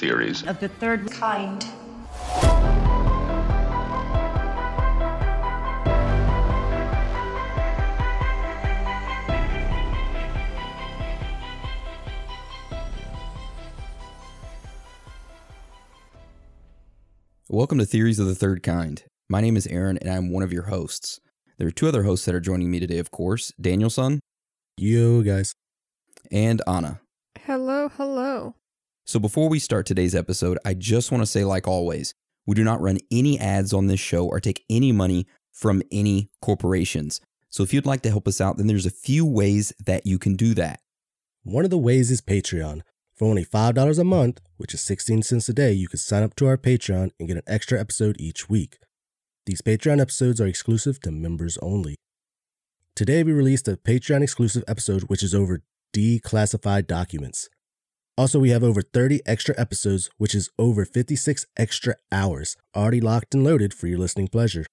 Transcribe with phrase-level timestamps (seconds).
[0.00, 0.42] Welcome to Theories.
[0.46, 1.62] of the third kind.
[17.48, 19.04] Welcome to Theories of the Third Kind.
[19.28, 21.20] My name is Aaron, and I'm one of your hosts.
[21.58, 24.20] There are two other hosts that are joining me today, of course Danielson
[24.78, 25.52] Yo, guys.
[26.32, 27.00] and Anna.
[27.44, 28.54] Hello, hello.
[29.10, 32.14] So before we start today's episode, I just want to say, like always,
[32.46, 36.30] we do not run any ads on this show or take any money from any
[36.40, 37.20] corporations.
[37.48, 40.16] So if you'd like to help us out, then there's a few ways that you
[40.20, 40.78] can do that.
[41.42, 42.82] One of the ways is Patreon.
[43.16, 46.36] For only $5 a month, which is 16 cents a day, you can sign up
[46.36, 48.78] to our Patreon and get an extra episode each week.
[49.44, 51.96] These Patreon episodes are exclusive to members only.
[52.94, 57.48] Today, we released a Patreon exclusive episode which is over declassified documents.
[58.16, 63.34] Also, we have over 30 extra episodes, which is over 56 extra hours already locked
[63.34, 64.66] and loaded for your listening pleasure,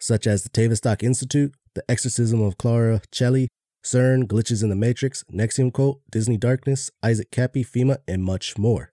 [0.00, 3.48] such as the Tavistock Institute, The Exorcism of Clara Cele,
[3.84, 8.92] CERN, Glitches in the Matrix, NXIVM Cult, Disney Darkness, Isaac Kappy, FEMA, and much more.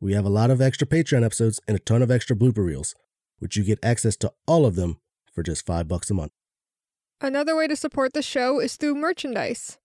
[0.00, 2.94] We have a lot of extra Patreon episodes and a ton of extra blooper reels,
[3.38, 4.98] which you get access to all of them
[5.32, 6.32] for just five bucks a month.
[7.20, 9.78] Another way to support the show is through merchandise.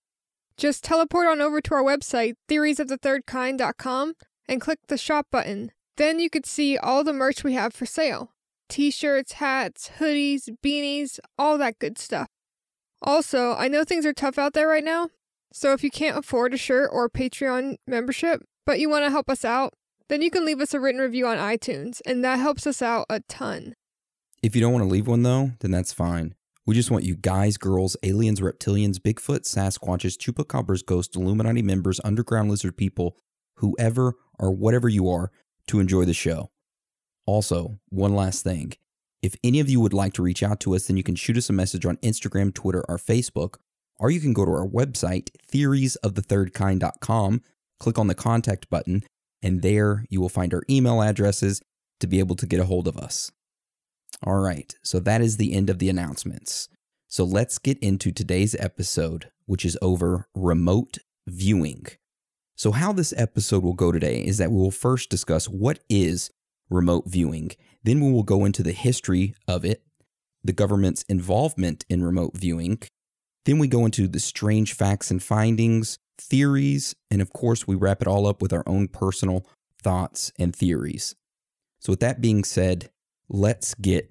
[0.57, 4.13] Just teleport on over to our website, theoriesofthethirdkind.com,
[4.47, 5.71] and click the shop button.
[5.97, 8.31] Then you could see all the merch we have for sale
[8.69, 12.27] t shirts, hats, hoodies, beanies, all that good stuff.
[13.01, 15.09] Also, I know things are tough out there right now,
[15.53, 19.29] so if you can't afford a shirt or Patreon membership, but you want to help
[19.29, 19.73] us out,
[20.09, 23.05] then you can leave us a written review on iTunes, and that helps us out
[23.09, 23.75] a ton.
[24.43, 26.35] If you don't want to leave one though, then that's fine.
[26.67, 32.51] We just want you guys, girls, aliens, reptilians, Bigfoot, Sasquatches, Chupacabras, ghosts, Illuminati members, underground
[32.51, 33.15] lizard people,
[33.55, 35.31] whoever or whatever you are,
[35.67, 36.51] to enjoy the show.
[37.25, 38.73] Also, one last thing.
[39.21, 41.37] If any of you would like to reach out to us, then you can shoot
[41.37, 43.55] us a message on Instagram, Twitter, or Facebook,
[43.97, 47.41] or you can go to our website, theoriesofthethirdkind.com,
[47.79, 49.03] click on the contact button,
[49.41, 51.61] and there you will find our email addresses
[52.01, 53.31] to be able to get a hold of us.
[54.23, 56.69] All right, so that is the end of the announcements.
[57.07, 60.97] So let's get into today's episode, which is over remote
[61.27, 61.85] viewing.
[62.55, 66.31] So, how this episode will go today is that we will first discuss what is
[66.69, 67.51] remote viewing,
[67.83, 69.83] then we will go into the history of it,
[70.43, 72.79] the government's involvement in remote viewing,
[73.47, 78.01] then we go into the strange facts and findings, theories, and of course, we wrap
[78.01, 79.45] it all up with our own personal
[79.81, 81.15] thoughts and theories.
[81.79, 82.89] So, with that being said,
[83.29, 84.09] let's get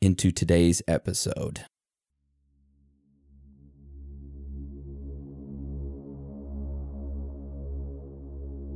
[0.00, 1.64] into today's episode.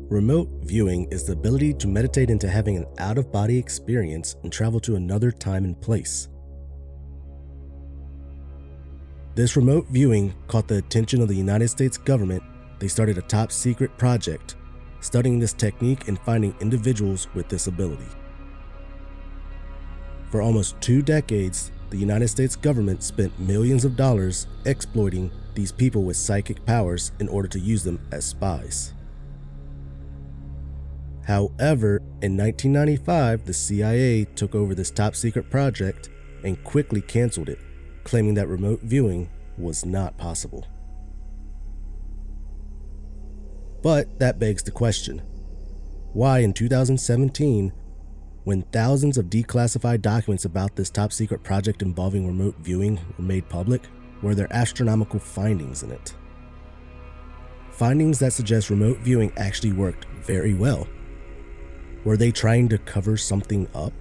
[0.08, 4.52] Remote viewing is the ability to meditate into having an out of body experience and
[4.52, 6.28] travel to another time and place.
[9.36, 12.42] This remote viewing caught the attention of the United States government.
[12.80, 14.56] They started a top secret project
[15.00, 18.06] studying this technique and finding individuals with this ability.
[20.36, 26.02] For almost two decades, the United States government spent millions of dollars exploiting these people
[26.02, 28.92] with psychic powers in order to use them as spies.
[31.24, 36.10] However, in 1995, the CIA took over this top secret project
[36.44, 37.58] and quickly canceled it,
[38.04, 40.66] claiming that remote viewing was not possible.
[43.82, 45.22] But that begs the question
[46.12, 47.72] why in 2017,
[48.46, 53.48] when thousands of declassified documents about this top secret project involving remote viewing were made
[53.48, 53.82] public,
[54.22, 56.14] were there astronomical findings in it?
[57.72, 60.86] Findings that suggest remote viewing actually worked very well.
[62.04, 63.92] Were they trying to cover something up?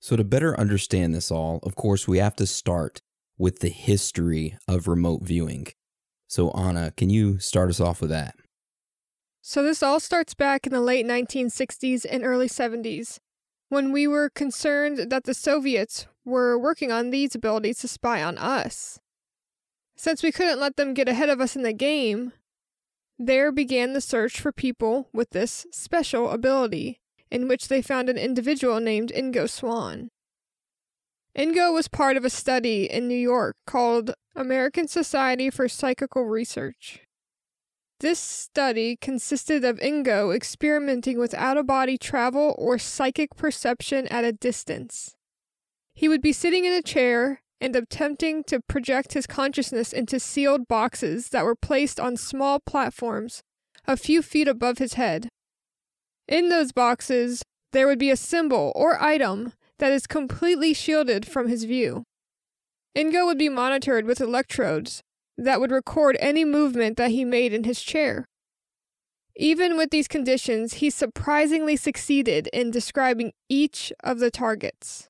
[0.00, 3.02] So, to better understand this all, of course, we have to start
[3.38, 5.68] with the history of remote viewing.
[6.26, 8.34] So, Anna, can you start us off with that?
[9.50, 13.18] So, this all starts back in the late 1960s and early 70s,
[13.70, 18.36] when we were concerned that the Soviets were working on these abilities to spy on
[18.36, 19.00] us.
[19.96, 22.34] Since we couldn't let them get ahead of us in the game,
[23.18, 27.00] there began the search for people with this special ability,
[27.30, 30.10] in which they found an individual named Ingo Swann.
[31.34, 37.07] Ingo was part of a study in New York called American Society for Psychical Research.
[38.00, 44.24] This study consisted of Ingo experimenting with out of body travel or psychic perception at
[44.24, 45.16] a distance.
[45.94, 50.68] He would be sitting in a chair and attempting to project his consciousness into sealed
[50.68, 53.42] boxes that were placed on small platforms
[53.84, 55.28] a few feet above his head.
[56.28, 57.42] In those boxes,
[57.72, 62.04] there would be a symbol or item that is completely shielded from his view.
[62.96, 65.02] Ingo would be monitored with electrodes
[65.38, 68.26] that would record any movement that he made in his chair.
[69.36, 75.08] Even with these conditions, he surprisingly succeeded in describing each of the targets.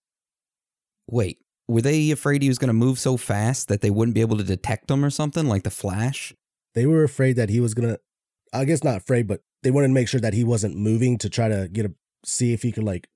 [1.10, 4.20] Wait, were they afraid he was going to move so fast that they wouldn't be
[4.20, 6.34] able to detect him or something like the Flash?
[6.74, 7.98] They were afraid that he was going to,
[8.52, 11.30] I guess not afraid, but they wanted to make sure that he wasn't moving to
[11.30, 11.94] try to get a,
[12.26, 13.08] see if he could like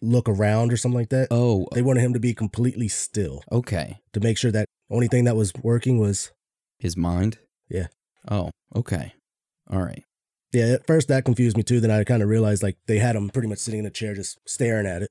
[0.00, 1.28] look around or something like that.
[1.30, 4.00] Oh, They uh wanted him to be completely still okay.
[4.14, 6.32] to make sure that only thing that was working was,
[6.78, 7.38] His mind?
[7.68, 7.86] Yeah.
[8.30, 9.14] Oh, okay.
[9.70, 10.04] All right.
[10.52, 11.80] yeah, at first that confused me too.
[11.80, 14.14] Then I kind of realized like they had him pretty much sitting in a chair
[14.14, 15.10] just staring at it.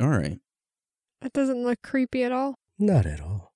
[0.00, 0.38] All right.
[1.22, 2.54] That doesn't look creepy at all.
[2.78, 3.52] Not at all.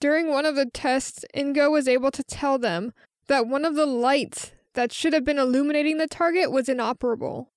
[0.00, 2.92] During one of the tests, Ingo was able to tell them
[3.28, 7.50] that one of the lights that should have been illuminating the target was inoperable.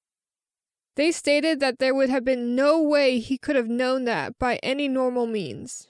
[0.96, 4.58] They stated that there would have been no way he could have known that by
[4.64, 5.90] any normal means.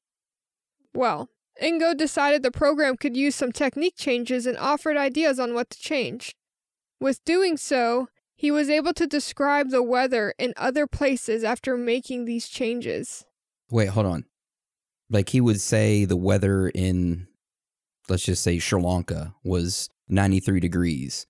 [0.93, 1.29] Well,
[1.61, 5.79] Ingo decided the program could use some technique changes and offered ideas on what to
[5.79, 6.35] change.
[6.99, 12.25] With doing so, he was able to describe the weather in other places after making
[12.25, 13.25] these changes.
[13.71, 14.25] Wait, hold on.
[15.09, 17.27] Like he would say the weather in,
[18.09, 21.25] let's just say Sri Lanka was 93 degrees,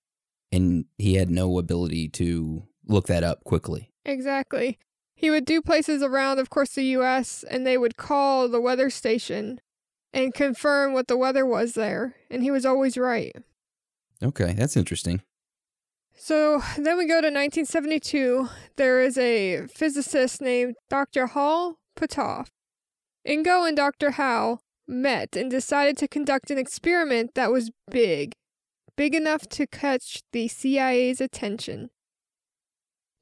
[0.52, 3.92] and he had no ability to look that up quickly.
[4.04, 4.78] Exactly.
[5.14, 8.90] He would do places around, of course, the US, and they would call the weather
[8.90, 9.60] station
[10.12, 13.34] and confirm what the weather was there, and he was always right.
[14.22, 15.22] Okay, that's interesting.
[16.14, 18.48] So then we go to 1972.
[18.76, 21.28] There is a physicist named Dr.
[21.28, 22.48] Hal Puthoff.
[23.26, 24.12] Ingo and Dr.
[24.12, 28.34] Howe met and decided to conduct an experiment that was big,
[28.96, 31.90] big enough to catch the CIA's attention.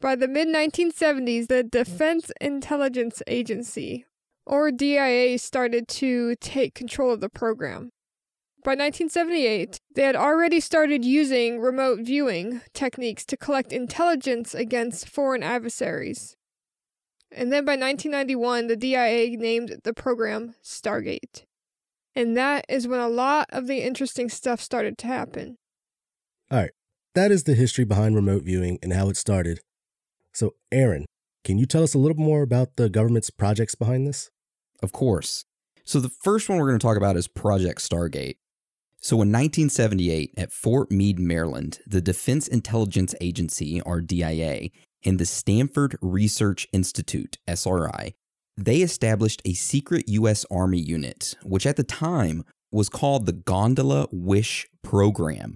[0.01, 4.07] By the mid 1970s, the Defense Intelligence Agency,
[4.47, 7.91] or DIA, started to take control of the program.
[8.65, 15.43] By 1978, they had already started using remote viewing techniques to collect intelligence against foreign
[15.43, 16.37] adversaries.
[17.31, 21.45] And then by 1991, the DIA named the program Stargate.
[22.15, 25.59] And that is when a lot of the interesting stuff started to happen.
[26.51, 26.73] Alright,
[27.15, 29.61] that is the history behind remote viewing and how it started.
[30.33, 31.05] So, Aaron,
[31.45, 34.31] can you tell us a little more about the government's projects behind this?
[34.83, 35.45] Of course.
[35.85, 38.37] So the first one we're going to talk about is Project Stargate.
[39.01, 44.71] So in 1978, at Fort Meade, Maryland, the Defense Intelligence Agency, or DIA,
[45.05, 48.15] and the Stanford Research Institute, SRI,
[48.57, 50.45] they established a secret U.S.
[50.51, 52.43] Army unit, which at the time
[52.73, 55.55] was called the Gondola Wish Program.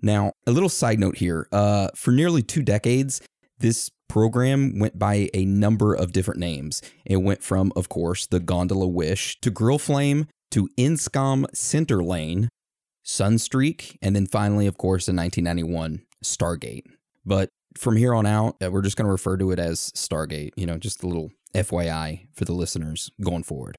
[0.00, 3.20] Now, a little side note here uh, for nearly two decades,
[3.58, 6.82] this program went by a number of different names.
[7.04, 12.48] It went from, of course, the Gondola Wish to Grill Flame to Inscom Center Lane,
[13.04, 16.84] Sunstreak, and then finally, of course, in 1991, Stargate.
[17.24, 20.50] But from here on out, uh, we're just going to refer to it as Stargate,
[20.56, 23.76] you know, just a little FYI for the listeners going forward.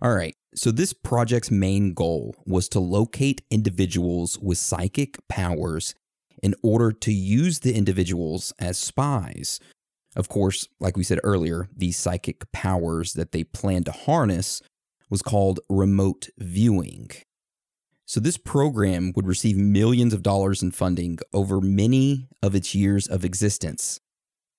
[0.00, 5.94] All right, so this project's main goal was to locate individuals with psychic powers
[6.42, 9.60] in order to use the individuals as spies.
[10.14, 14.60] Of course, like we said earlier, these psychic powers that they planned to harness
[15.08, 17.10] was called remote viewing.
[18.04, 23.06] So, this program would receive millions of dollars in funding over many of its years
[23.06, 24.00] of existence.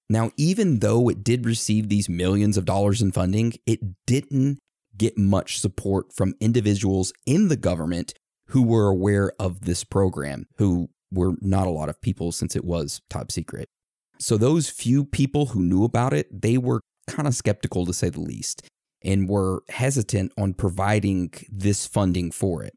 [0.09, 4.59] Now, even though it did receive these millions of dollars in funding, it didn't
[4.97, 8.13] get much support from individuals in the government
[8.47, 12.65] who were aware of this program, who were not a lot of people since it
[12.65, 13.67] was top secret.
[14.19, 18.09] So, those few people who knew about it, they were kind of skeptical to say
[18.09, 18.67] the least
[19.03, 22.73] and were hesitant on providing this funding for it.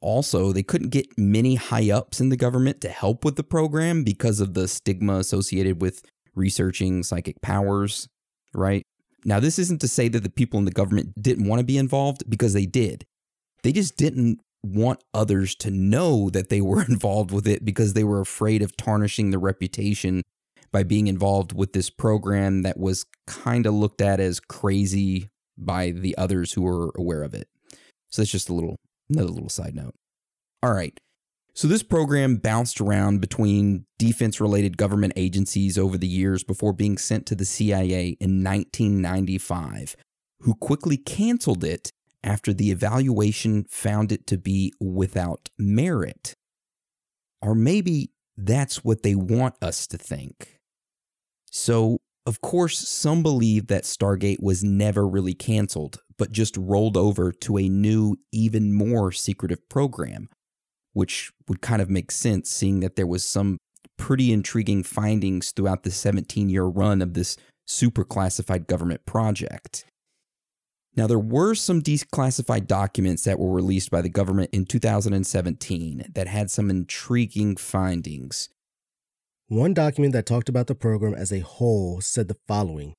[0.00, 4.02] Also, they couldn't get many high ups in the government to help with the program
[4.02, 6.02] because of the stigma associated with
[6.34, 8.08] researching psychic powers,
[8.54, 8.82] right?
[9.24, 11.78] Now, this isn't to say that the people in the government didn't want to be
[11.78, 13.04] involved because they did.
[13.62, 18.04] They just didn't want others to know that they were involved with it because they
[18.04, 20.22] were afraid of tarnishing the reputation
[20.70, 25.28] by being involved with this program that was kind of looked at as crazy
[25.58, 27.46] by the others who were aware of it.
[28.10, 28.76] So that's just a little
[29.10, 29.94] another little side note.
[30.62, 30.98] All right.
[31.54, 36.96] So this program bounced around between defense related government agencies over the years before being
[36.96, 39.96] sent to the CIA in 1995,
[40.40, 41.90] who quickly canceled it
[42.24, 46.34] after the evaluation found it to be without merit.
[47.40, 50.58] Or maybe that's what they want us to think.
[51.50, 57.32] So, of course, some believe that Stargate was never really canceled, but just rolled over
[57.32, 60.28] to a new, even more secretive program,
[60.92, 63.58] which would kind of make sense seeing that there was some
[63.98, 67.36] pretty intriguing findings throughout the 17 year run of this
[67.66, 69.84] super classified government project.
[70.94, 76.26] Now, there were some declassified documents that were released by the government in 2017 that
[76.26, 78.50] had some intriguing findings.
[79.48, 82.94] One document that talked about the program as a whole said the following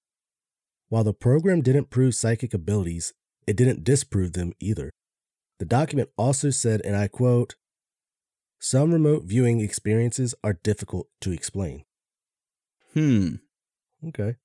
[0.89, 3.13] While the program didn't prove psychic abilities,
[3.45, 4.89] it didn't disprove them either.
[5.59, 7.55] The document also said, and I quote,
[8.59, 11.83] some remote viewing experiences are difficult to explain.
[12.93, 13.35] Hmm.
[14.07, 14.35] Okay.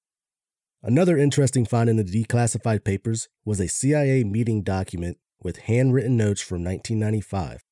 [0.83, 6.41] Another interesting find in the declassified papers was a CIA meeting document with handwritten notes
[6.41, 7.63] from 1995,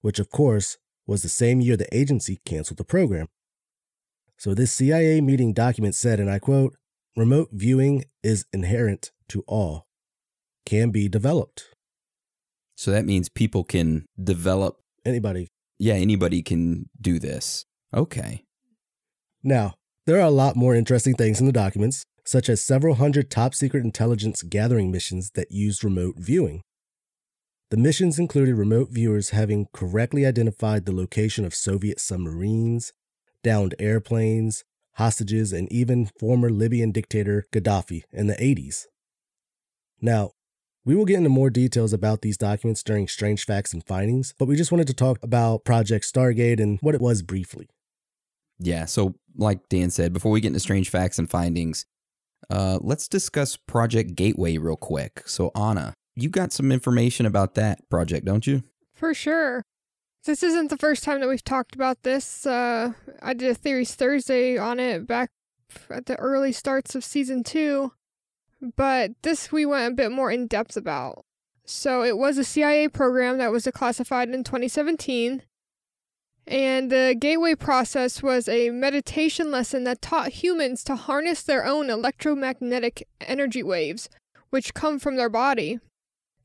[0.00, 3.28] which, of course, was the same year the agency canceled the program.
[4.36, 6.74] So, this CIA meeting document said, and I quote,
[7.16, 9.86] remote viewing is inherent to all,
[10.64, 11.66] can be developed.
[12.80, 14.78] So that means people can develop.
[15.04, 15.48] Anybody.
[15.78, 17.66] Yeah, anybody can do this.
[17.92, 18.44] Okay.
[19.42, 19.74] Now,
[20.06, 23.56] there are a lot more interesting things in the documents, such as several hundred top
[23.56, 26.62] secret intelligence gathering missions that used remote viewing.
[27.72, 32.92] The missions included remote viewers having correctly identified the location of Soviet submarines,
[33.42, 38.84] downed airplanes, hostages, and even former Libyan dictator Gaddafi in the 80s.
[40.00, 40.30] Now,
[40.84, 44.46] we will get into more details about these documents during Strange Facts and Findings, but
[44.46, 47.68] we just wanted to talk about Project Stargate and what it was briefly.
[48.60, 51.86] Yeah, so like Dan said, before we get into Strange Facts and Findings,
[52.48, 55.22] uh, let's discuss Project Gateway real quick.
[55.26, 58.62] So, Anna, you got some information about that project, don't you?
[58.92, 59.62] For sure.
[60.24, 62.44] This isn't the first time that we've talked about this.
[62.44, 62.92] Uh,
[63.22, 65.30] I did a Theories Thursday on it back
[65.88, 67.92] at the early starts of season two,
[68.76, 71.24] but this we went a bit more in depth about.
[71.64, 75.42] So it was a CIA program that was declassified in 2017.
[76.50, 81.88] And the gateway process was a meditation lesson that taught humans to harness their own
[81.88, 84.08] electromagnetic energy waves,
[84.50, 85.78] which come from their body.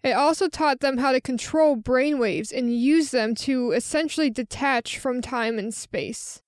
[0.04, 5.24] It also taught them how to control brainwaves and use them to essentially detach from
[5.24, 6.40] time and space.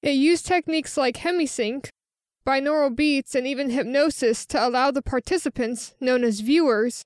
[0.00, 1.90] It used techniques like hemisync,
[2.46, 7.02] binaural beats, and even hypnosis to allow the participants, known as viewers,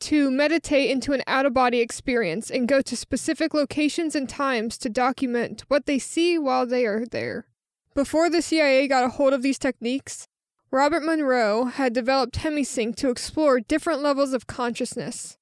[0.00, 4.78] to meditate into an out of body experience and go to specific locations and times
[4.78, 7.46] to document what they see while they are there.
[7.94, 10.26] Before the CIA got a hold of these techniques,
[10.70, 15.36] Robert Monroe had developed Hemisync to explore different levels of consciousness.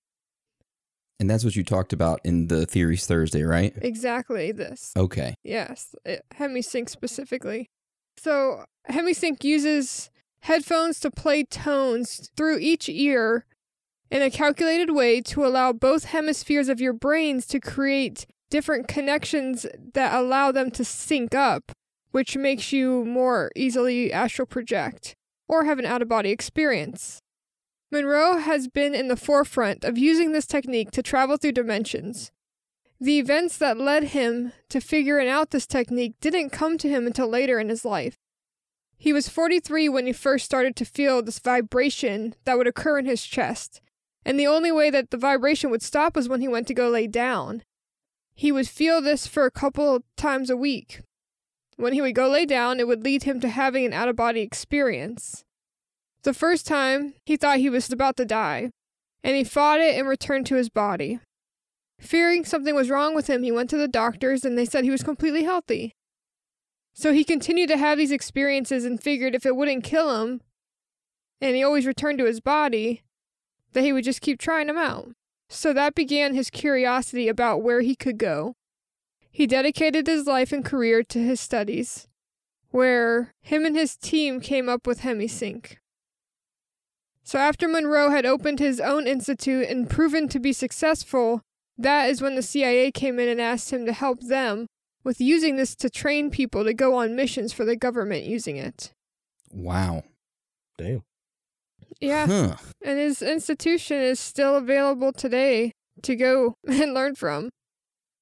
[1.19, 3.75] And that's what you talked about in the Theories Thursday, right?
[3.81, 4.93] Exactly this.
[4.97, 5.35] Okay.
[5.43, 7.71] Yes, it, Hemisync specifically.
[8.19, 10.11] So, Hemisync uses
[10.41, 13.47] headphones to play tones through each ear
[14.11, 19.67] in a calculated way to allow both hemispheres of your brains to create different connections
[19.95, 21.73] that allow them to sync up,
[22.13, 25.15] which makes you more easily astral project
[25.49, 27.21] or have an out of body experience.
[27.91, 32.33] Monroe has been in the forefront of using this technique to travel through dimensions.
[33.01, 37.29] The events that led him to figuring out this technique didn't come to him until
[37.29, 38.17] later in his life.
[38.97, 43.05] He was 43 when he first started to feel this vibration that would occur in
[43.05, 43.81] his chest,
[44.27, 46.89] and the only way that the vibration would stop was when he went to go
[46.89, 47.63] lay down.
[48.35, 51.01] He would feel this for a couple times a week.
[51.77, 54.17] When he would go lay down, it would lead him to having an out of
[54.17, 55.45] body experience.
[56.25, 58.71] The first time, he thought he was about to die,
[59.23, 61.21] and he fought it and returned to his body.
[62.01, 64.91] Fearing something was wrong with him, he went to the doctors and they said he
[64.91, 65.93] was completely healthy.
[66.95, 70.41] So he continued to have these experiences and figured if it wouldn't kill him,
[71.41, 73.03] and he always returned to his body,
[73.77, 75.11] that he would just keep trying them out.
[75.51, 78.55] So that began his curiosity about where he could go.
[79.31, 82.09] He dedicated his life and career to his studies,
[82.71, 85.77] where him and his team came up with Hemisync.
[87.23, 91.43] So after Monroe had opened his own institute and proven to be successful,
[91.77, 94.69] that is when the CIA came in and asked him to help them
[95.05, 98.95] with using this to train people to go on missions for the government using it.
[99.53, 100.05] Wow.
[100.79, 101.03] Damn.
[102.01, 102.27] Yeah.
[102.27, 102.57] Huh.
[102.85, 105.73] And his institution is still available today
[106.03, 107.51] to go and learn from.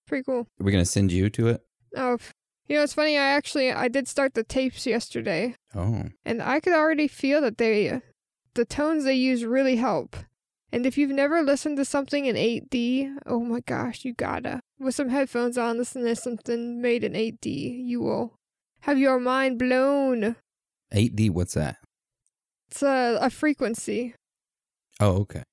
[0.07, 0.47] Pretty cool.
[0.61, 1.63] Are we going to send you to it?
[1.97, 2.19] Oh,
[2.69, 3.17] you know, it's funny.
[3.17, 6.05] I actually I did start the tapes yesterday, Oh.
[6.25, 8.01] and I could already feel that they
[8.55, 10.17] the tones they use really help.
[10.73, 14.61] And if you've never listened to something in 8D, oh my gosh, you gotta.
[14.79, 17.85] With some headphones on, listen to something made in 8D.
[17.87, 18.35] You will
[18.81, 20.35] have your mind blown.
[20.93, 21.77] 8D, what's that?
[22.75, 24.17] It's a, a frequency.
[24.99, 25.45] Oh, okay.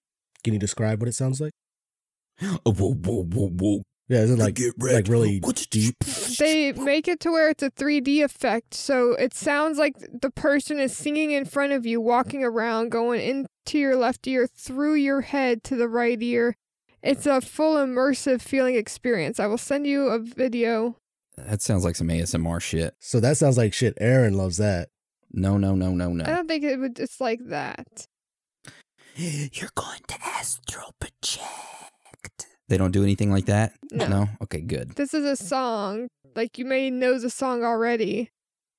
[0.43, 1.51] Can you describe what it sounds like?
[2.65, 3.81] Oh, whoa, whoa, whoa, whoa.
[4.07, 5.97] Yeah, is it like Get like really What's deep?
[6.39, 10.79] They make it to where it's a 3D effect, so it sounds like the person
[10.79, 15.21] is singing in front of you, walking around, going into your left ear, through your
[15.21, 16.55] head to the right ear.
[17.03, 19.39] It's a full immersive feeling experience.
[19.39, 20.97] I will send you a video.
[21.37, 22.95] That sounds like some ASMR shit.
[22.99, 23.93] So that sounds like shit.
[24.01, 24.89] Aaron loves that.
[25.33, 26.23] No, no, no, no, no.
[26.25, 26.99] I don't think it would.
[26.99, 28.05] It's like that.
[29.15, 32.47] You're going to astral project.
[32.67, 33.73] They don't do anything like that?
[33.91, 34.07] No.
[34.07, 34.29] No.
[34.43, 34.95] Okay, good.
[34.95, 36.07] This is a song.
[36.35, 38.29] Like you may know the song already,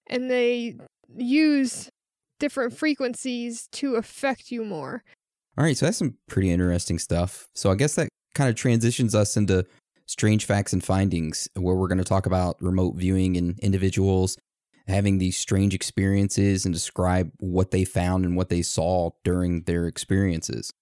[0.07, 0.77] and they
[1.15, 1.91] use
[2.41, 5.03] different frequencies to affect you more.
[5.59, 7.47] All right, so that's some pretty interesting stuff.
[7.55, 9.67] So I guess that kind of transitions us into
[10.07, 14.39] strange facts and findings, where we're going to talk about remote viewing and individuals
[14.89, 19.87] having these strange experiences and describe what they found and what they saw during their
[19.87, 20.73] experiences.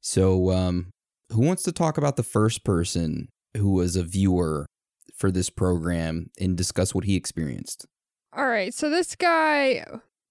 [0.00, 0.90] So, um,
[1.30, 4.66] who wants to talk about the first person who was a viewer
[5.14, 7.86] for this program and discuss what he experienced?
[8.32, 9.84] All right, so this guy,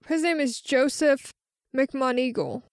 [0.08, 1.32] his name is Joseph
[1.76, 2.64] McMoneagle.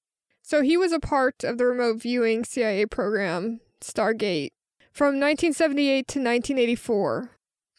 [0.42, 4.50] So he was a part of the remote viewing CIA program, Stargate,
[4.92, 7.30] from 1978 to 1984.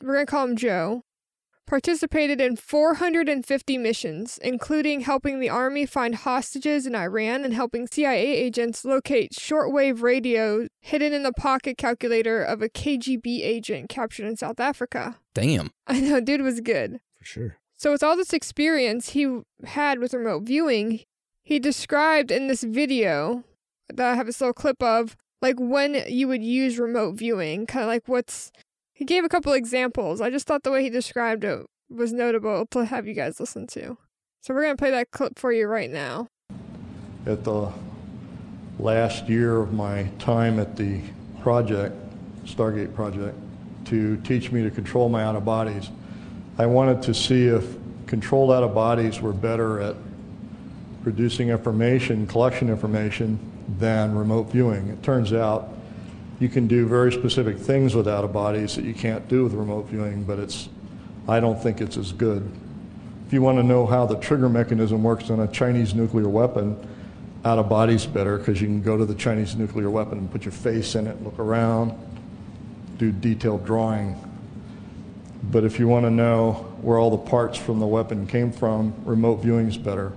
[0.02, 1.05] We're going to call him Joe.
[1.68, 8.36] Participated in 450 missions, including helping the Army find hostages in Iran and helping CIA
[8.36, 14.38] agents locate shortwave radio hidden in the pocket calculator of a KGB agent captured in
[14.38, 15.18] South Africa.
[15.34, 15.72] Damn.
[15.88, 17.00] I know, dude was good.
[17.18, 17.58] For sure.
[17.78, 21.02] So, with all this experience he had with remote viewing,
[21.44, 23.44] he described in this video
[23.90, 27.84] that I have this little clip of, like when you would use remote viewing, kind
[27.84, 28.52] of like what's.
[28.96, 30.22] He gave a couple examples.
[30.22, 33.68] I just thought the way he described it was notable to have you guys listen
[33.68, 33.98] to.
[34.42, 36.28] So, we're going to play that clip for you right now.
[37.26, 37.72] at the
[38.80, 41.02] last year of my time at the
[41.42, 41.94] project,
[42.46, 43.36] Stargate project,
[43.86, 45.90] to teach me to control my out of bodies.
[46.58, 47.76] I wanted to see if
[48.08, 49.98] controlled out of bodies were better at
[51.04, 53.40] producing information, collection information,
[53.78, 54.88] than remote viewing.
[54.88, 55.70] It turns out
[56.40, 59.54] you can do very specific things with out of bodies that you can't do with
[59.54, 60.70] remote viewing, but it's,
[61.28, 62.52] I don't think it's as good.
[63.28, 66.78] If you want to know how the trigger mechanism works on a Chinese nuclear weapon,
[67.46, 70.44] out of body's better because you can go to the Chinese nuclear weapon and put
[70.44, 71.94] your face in it, look around,
[72.98, 74.20] do detailed drawing.
[75.52, 78.94] But if you want to know where all the parts from the weapon came from,
[79.06, 80.12] remote viewing is better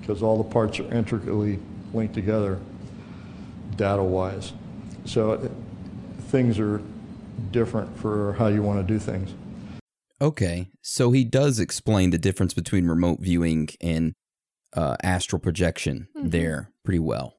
[0.00, 1.60] because all the parts are intricately
[1.94, 2.58] linked together
[3.76, 4.52] data-wise.
[5.04, 5.50] So
[6.28, 6.80] things are
[7.50, 9.30] different for how you want to do things.
[10.22, 14.12] Okay, so he does explain the difference between remote viewing and
[14.76, 16.30] uh, astral projection Mhm.
[16.30, 17.38] there pretty well.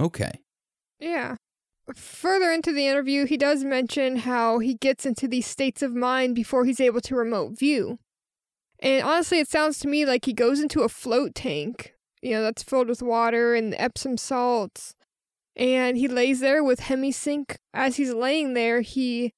[0.00, 0.40] Okay.
[0.98, 1.36] Yeah.
[1.94, 6.34] Further into the interview, he does mention how he gets into these states of mind
[6.34, 7.98] before he's able to remote view.
[8.80, 12.42] And honestly, it sounds to me like he goes into a float tank, you know,
[12.42, 14.94] that's filled with water and Epsom salts.
[15.56, 17.56] And he lays there with hemisync.
[17.72, 19.32] As he's laying there, he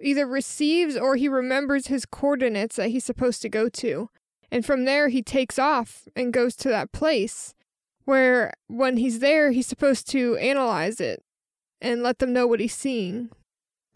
[0.00, 4.08] either receives or he remembers his coordinates that he's supposed to go to.
[4.50, 7.54] And from there, he takes off and goes to that place
[8.04, 11.22] where when he's there, he's supposed to analyze it
[11.80, 13.30] and let them know what he's seeing.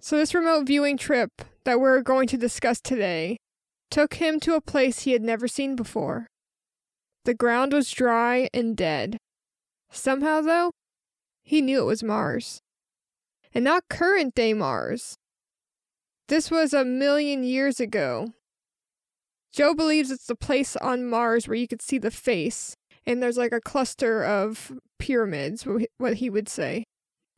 [0.01, 1.31] So, this remote viewing trip
[1.65, 3.39] that we're going to discuss today
[3.91, 6.27] took him to a place he had never seen before.
[7.25, 9.17] The ground was dry and dead.
[9.91, 10.73] Somehow, though,
[11.45, 12.63] he knew it was Mars.
[13.55, 15.17] And not current day Mars.
[16.29, 18.33] This was a million years ago.
[19.53, 22.77] Joe believes it's the place on Mars where you could see the face,
[23.07, 25.65] and there's like a cluster of pyramids,
[25.99, 26.85] what he would say.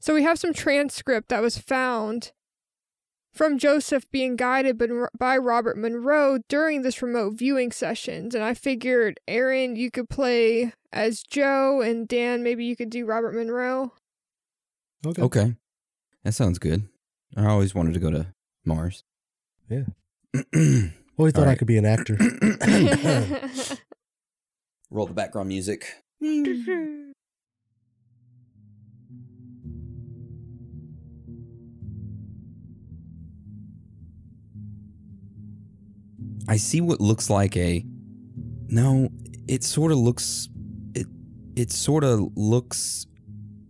[0.00, 2.32] So we have some transcript that was found
[3.34, 4.78] from Joseph being guided
[5.18, 8.34] by- Robert Monroe during this remote viewing sessions.
[8.34, 13.04] And I figured, Aaron, you could play as Joe, and Dan, maybe you could do
[13.04, 13.92] Robert Monroe.
[15.06, 15.22] Okay.
[15.22, 15.54] Okay.
[16.24, 16.88] That sounds good.
[17.36, 18.26] I always wanted to go to
[18.64, 19.04] Mars.
[19.68, 19.84] Yeah.
[21.18, 22.16] Always thought I could be an actor.
[24.90, 25.86] Roll the background music.
[36.48, 37.84] I see what looks like a.
[38.68, 39.08] No,
[39.48, 40.48] it sort of looks.
[41.56, 43.06] It sort of looks.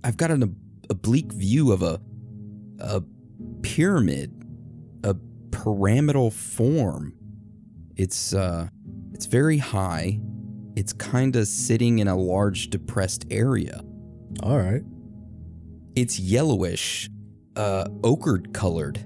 [0.04, 0.56] I've got an
[0.90, 2.00] oblique view of a
[2.80, 3.02] a
[3.62, 4.32] pyramid,
[5.02, 5.14] a
[5.50, 7.14] pyramidal form.
[7.96, 8.68] It's uh,
[9.12, 10.20] it's very high.
[10.74, 13.82] It's kind of sitting in a large depressed area.
[14.42, 14.82] All right.
[15.94, 17.08] It's yellowish,
[17.56, 19.02] uh, ochre colored.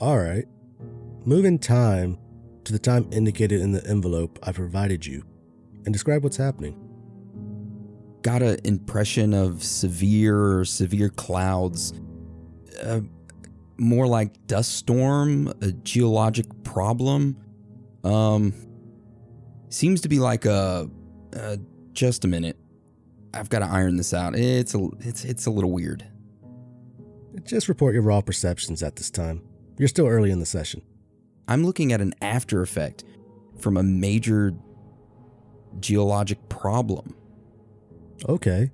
[0.00, 0.46] All right.
[1.26, 2.18] Move in time
[2.64, 5.24] to the time indicated in the envelope I provided you
[5.84, 6.81] and describe what's happening.
[8.22, 11.92] Got an impression of severe severe clouds.
[12.82, 13.00] Uh,
[13.76, 17.36] more like dust storm, a geologic problem.
[18.04, 18.54] Um,
[19.68, 20.88] seems to be like a.
[21.36, 21.56] Uh,
[21.92, 22.56] just a minute.
[23.34, 24.34] I've got to iron this out.
[24.34, 26.06] It's a it's it's a little weird.
[27.44, 29.42] Just report your raw perceptions at this time.
[29.78, 30.82] You're still early in the session.
[31.48, 33.04] I'm looking at an after effect
[33.58, 34.54] from a major
[35.80, 37.14] geologic problem.
[38.28, 38.70] Okay.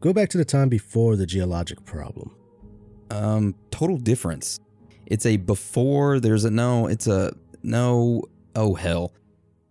[0.00, 2.34] Go back to the time before the geologic problem.
[3.10, 4.60] Um, total difference.
[5.06, 8.22] It's a before, there's a no, it's a no,
[8.54, 9.12] oh hell.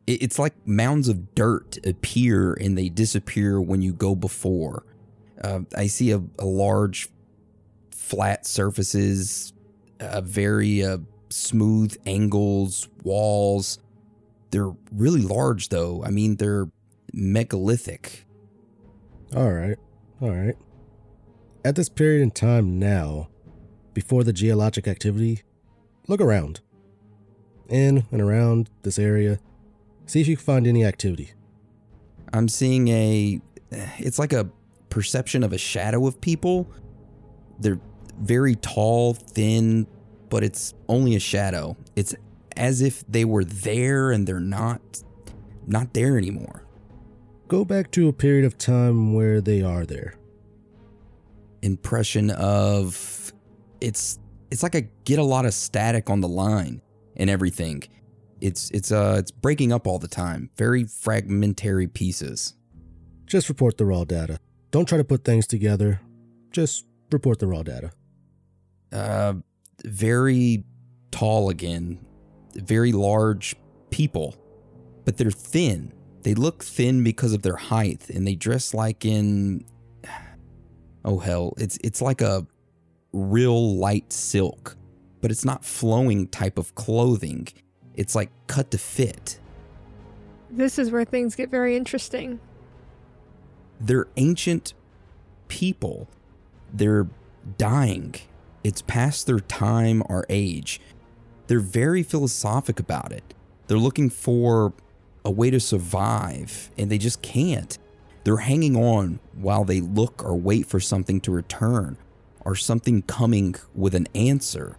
[0.06, 4.84] It, it's like mounds of dirt appear and they disappear when you go before.
[5.42, 7.10] Uh, I see a, a large
[7.92, 9.54] flat surfaces,
[10.00, 10.98] uh, very uh,
[11.30, 13.80] smooth angles, walls.
[14.52, 16.04] They're really large, though.
[16.04, 16.70] I mean, they're
[17.14, 18.26] megalithic.
[19.36, 19.78] All right.
[20.22, 20.56] All right.
[21.66, 23.30] At this period in time now,
[23.94, 25.42] before the geologic activity,
[26.08, 26.62] look around.
[27.68, 29.40] In and around this area,
[30.06, 31.34] see if you can find any activity.
[32.32, 33.42] I'm seeing a.
[33.72, 34.50] It's like a
[34.90, 36.70] perception of a shadow of people.
[37.60, 37.82] They're
[38.20, 39.88] very tall, thin,
[40.30, 41.76] but it's only a shadow.
[41.96, 42.16] It's
[42.56, 44.82] as if they were there and they're not
[45.66, 46.64] not there anymore.
[47.48, 50.16] Go back to a period of time where they are there.
[51.62, 53.32] Impression of
[53.80, 54.20] it's
[54.52, 56.82] it's like I get a lot of static on the line
[57.16, 57.84] and everything.
[58.42, 60.50] It's it's uh it's breaking up all the time.
[60.58, 62.54] Very fragmentary pieces.
[63.26, 64.40] Just report the raw data.
[64.72, 66.02] Don't try to put things together.
[66.52, 67.92] Just report the raw data.
[68.92, 69.36] Uh
[69.86, 70.66] very
[71.12, 72.06] tall again,
[72.56, 73.56] very large
[73.90, 74.36] people,
[75.06, 75.94] but they're thin.
[76.28, 79.64] They look thin because of their height and they dress like in
[81.06, 82.46] oh hell, it's it's like a
[83.14, 84.76] real light silk,
[85.22, 87.48] but it's not flowing type of clothing.
[87.96, 89.40] It's like cut to fit.
[90.50, 92.42] This is where things get very interesting.
[93.80, 94.74] They're ancient
[95.48, 96.10] people.
[96.74, 97.08] They're
[97.58, 98.16] dying
[98.66, 100.82] it's past their time or age.
[101.48, 103.34] They're very philosophic about it.
[103.68, 104.74] They're looking for
[105.28, 107.78] a way to survive, and they just can't.
[108.24, 111.98] They're hanging on while they look or wait for something to return
[112.46, 114.78] or something coming with an answer.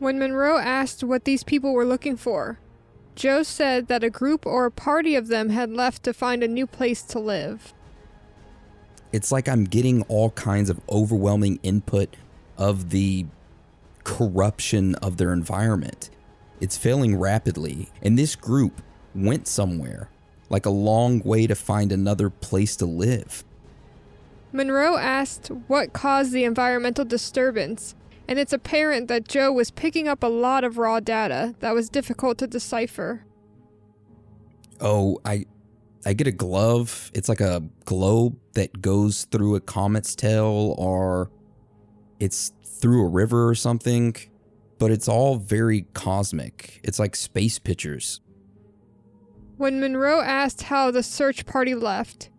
[0.00, 2.58] When Monroe asked what these people were looking for,
[3.14, 6.48] Joe said that a group or a party of them had left to find a
[6.48, 7.72] new place to live.
[9.12, 12.16] It's like I'm getting all kinds of overwhelming input
[12.58, 13.26] of the
[14.02, 16.10] corruption of their environment.
[16.60, 18.80] It's failing rapidly, and this group
[19.14, 20.08] went somewhere,
[20.48, 23.44] like a long way to find another place to live.
[24.52, 27.94] Monroe asked what caused the environmental disturbance,
[28.28, 31.88] and it's apparent that Joe was picking up a lot of raw data that was
[31.88, 33.24] difficult to decipher.
[34.80, 35.46] Oh, I
[36.06, 37.10] I get a glove.
[37.14, 41.30] It's like a globe that goes through a comet's tail or
[42.20, 44.14] it's through a river or something,
[44.78, 46.80] but it's all very cosmic.
[46.82, 48.20] It's like space pictures.
[49.56, 52.30] When Monroe asked how the search party left,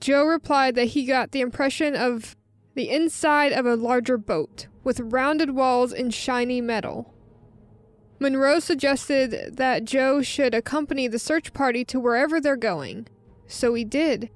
[0.00, 2.36] Joe replied that he got the impression of
[2.74, 7.14] the inside of a larger boat with rounded walls and shiny metal.
[8.18, 13.08] Monroe suggested that Joe should accompany the search party to wherever they're going,
[13.46, 14.30] so he did.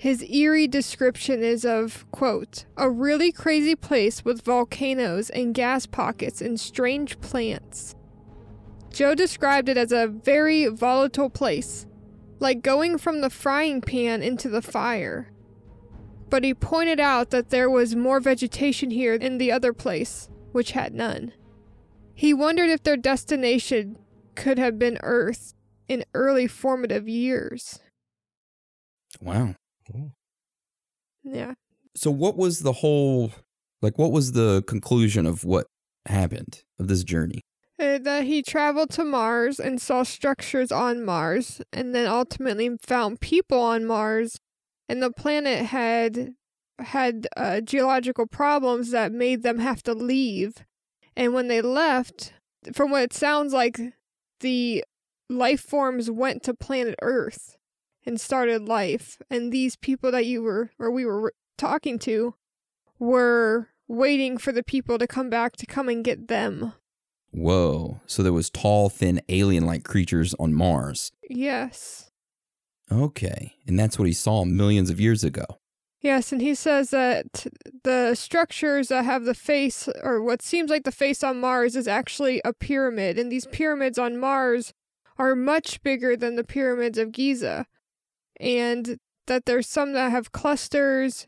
[0.00, 6.40] His eerie description is of, quote, a really crazy place with volcanoes and gas pockets
[6.40, 7.94] and strange plants.
[8.90, 11.86] Joe described it as a very volatile place,
[12.38, 15.30] like going from the frying pan into the fire.
[16.30, 20.70] But he pointed out that there was more vegetation here than the other place, which
[20.70, 21.34] had none.
[22.14, 23.98] He wondered if their destination
[24.34, 25.52] could have been Earth
[25.88, 27.80] in early formative years.
[29.20, 29.56] Wow.
[31.24, 31.54] Yeah.
[31.96, 33.32] So, what was the whole,
[33.82, 35.66] like, what was the conclusion of what
[36.06, 37.40] happened of this journey?
[37.78, 43.20] Uh, that he traveled to Mars and saw structures on Mars, and then ultimately found
[43.20, 44.38] people on Mars,
[44.88, 46.34] and the planet had
[46.78, 50.64] had uh, geological problems that made them have to leave.
[51.16, 52.32] And when they left,
[52.72, 53.78] from what it sounds like,
[54.40, 54.84] the
[55.28, 57.58] life forms went to planet Earth
[58.06, 59.18] and started life.
[59.30, 62.34] And these people that you were, or we were talking to,
[62.98, 66.72] were waiting for the people to come back to come and get them.
[67.32, 68.00] Whoa.
[68.06, 71.12] So there was tall, thin, alien-like creatures on Mars.
[71.28, 72.10] Yes.
[72.90, 73.54] Okay.
[73.66, 75.44] And that's what he saw millions of years ago.
[76.02, 77.46] Yes, and he says that
[77.84, 81.86] the structures that have the face, or what seems like the face on Mars, is
[81.86, 83.18] actually a pyramid.
[83.18, 84.72] And these pyramids on Mars
[85.18, 87.66] are much bigger than the pyramids of Giza.
[88.40, 91.26] And that there's some that have clusters.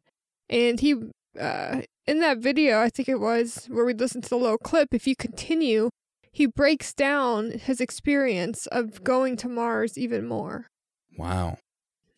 [0.49, 0.97] And he,
[1.39, 4.89] uh, in that video, I think it was, where we listened to the little clip,
[4.93, 5.91] if you continue,
[6.33, 10.67] he breaks down his experience of going to Mars even more.
[11.17, 11.59] Wow.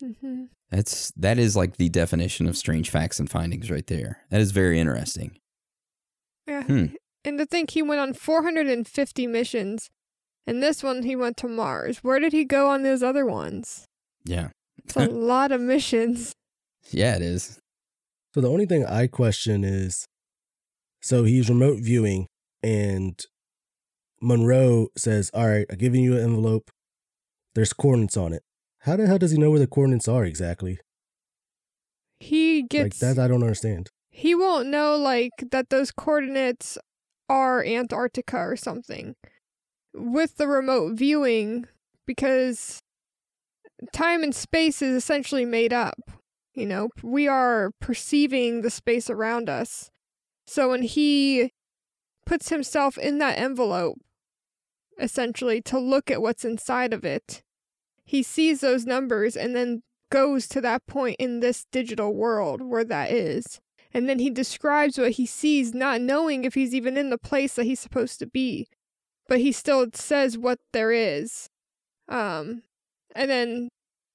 [0.03, 0.45] Mm-hmm.
[0.71, 4.25] That's that is like the definition of strange facts and findings right there.
[4.31, 5.39] That is very interesting.
[6.47, 6.65] Yeah.
[6.65, 6.87] Hmm.
[7.25, 9.89] And to think he went on 450 missions,
[10.47, 11.99] and this one he went to Mars.
[11.99, 13.87] Where did he go on those other ones?
[14.25, 14.51] Yeah.
[14.85, 16.33] It's a lot of missions.
[16.91, 17.59] Yeah, it is.
[18.35, 20.07] So the only thing I question is
[21.01, 22.27] so he's remote viewing
[22.63, 23.19] and
[24.21, 26.71] Monroe says, All right, I'm giving you an envelope.
[27.55, 28.43] There's coordinates on it.
[28.81, 30.79] How the hell does he know where the coordinates are exactly?
[32.21, 33.91] He gets like that I don't understand.
[34.11, 36.79] he won't know like that those coordinates
[37.29, 39.15] are Antarctica or something.
[39.95, 41.67] With the remote viewing
[42.07, 42.81] because
[43.93, 46.11] time and space is essentially made up.
[46.55, 49.91] You know, we are perceiving the space around us.
[50.47, 51.51] So when he
[52.27, 53.99] puts himself in that envelope,
[54.99, 57.43] essentially to look at what's inside of it,
[58.05, 62.85] he sees those numbers and then goes to that point in this digital world where
[62.85, 63.61] that is.
[63.93, 67.55] And then he describes what he sees, not knowing if he's even in the place
[67.55, 68.69] that he's supposed to be.
[69.29, 71.49] But he still says what there is.
[72.09, 72.63] Um,
[73.15, 73.71] and then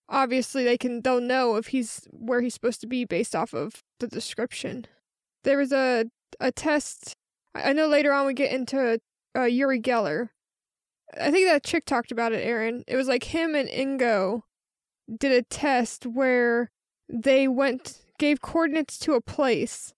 [0.09, 3.83] obviously they can they'll know if he's where he's supposed to be based off of
[3.99, 4.85] the description.
[5.43, 6.05] There was a
[6.39, 7.13] a test.
[7.55, 8.99] I know later on we get into
[9.35, 10.29] uh, Uri Geller.
[11.19, 12.83] I think that chick talked about it, Aaron.
[12.87, 14.43] It was like him and Ingo
[15.17, 16.69] did a test where
[17.07, 19.93] they went gave coordinates to a place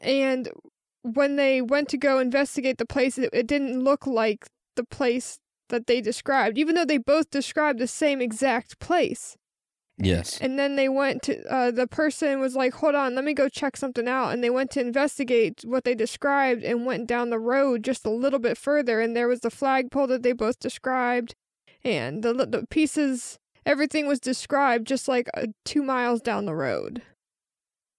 [0.00, 0.50] and
[1.02, 5.38] when they went to go investigate the place it, it didn't look like the place
[5.70, 9.36] that they described even though they both described the same exact place
[10.02, 10.38] Yes.
[10.40, 13.48] and then they went to uh, the person was like hold on let me go
[13.50, 17.38] check something out and they went to investigate what they described and went down the
[17.38, 21.34] road just a little bit further and there was the flagpole that they both described
[21.84, 27.02] and the, the pieces everything was described just like uh, two miles down the road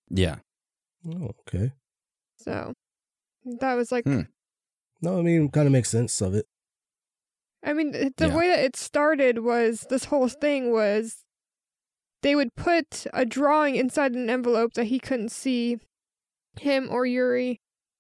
[0.10, 0.38] Yeah.
[1.08, 1.72] Oh, okay.
[2.38, 2.74] so
[3.46, 4.22] that was like Hmm.
[5.04, 6.46] No, I mean kind of makes sense of it.
[7.64, 8.36] I mean, the Yeah.
[8.36, 11.24] way that it started was this whole thing was
[12.22, 15.78] they would put a drawing inside an envelope that he couldn't see,
[16.60, 17.60] him or Uri,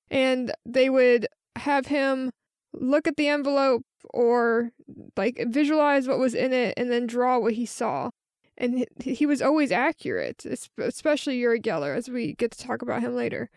[0.10, 2.32] and they would have him
[2.74, 4.72] look at the envelope or
[5.16, 8.10] like visualize what was in it and then draw what he saw.
[8.58, 10.46] And he, he was always accurate,
[10.78, 13.50] especially Uri Geller, as we get to talk about him later.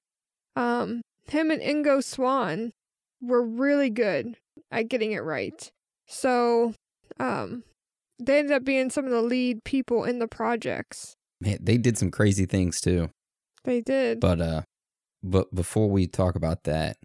[0.56, 2.72] Um, him and Ingo Swann
[3.20, 4.36] were really good
[4.70, 5.70] at getting it right.
[6.06, 6.74] So,
[7.18, 7.64] um,
[8.18, 11.16] they ended up being some of the lead people in the projects.
[11.40, 13.10] Man, they did some crazy things too.
[13.64, 14.20] They did.
[14.20, 14.62] But uh
[15.22, 16.96] but before we talk about that,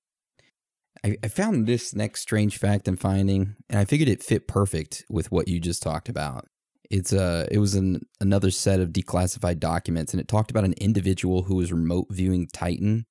[1.05, 5.05] I, I found this next strange fact and finding, and I figured it fit perfect
[5.09, 6.45] with what you just talked about.
[6.89, 10.73] It's uh it was an another set of declassified documents and it talked about an
[10.73, 13.05] individual who was remote viewing Titan,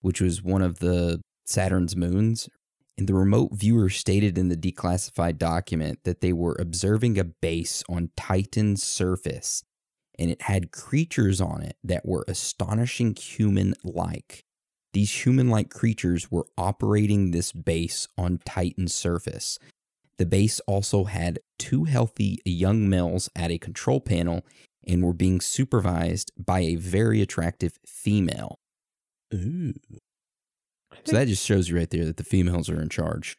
[0.00, 2.48] which was one of the Saturn's moons.
[2.98, 7.84] And the remote viewer stated in the declassified document that they were observing a base
[7.88, 9.62] on Titan's surface
[10.18, 14.44] and it had creatures on it that were astonishing human like.
[14.92, 19.58] These human like creatures were operating this base on Titan's surface.
[20.18, 24.46] The base also had two healthy young males at a control panel
[24.86, 28.58] and were being supervised by a very attractive female.
[29.34, 29.74] Ooh.
[31.04, 33.36] So that just shows you right there that the females are in charge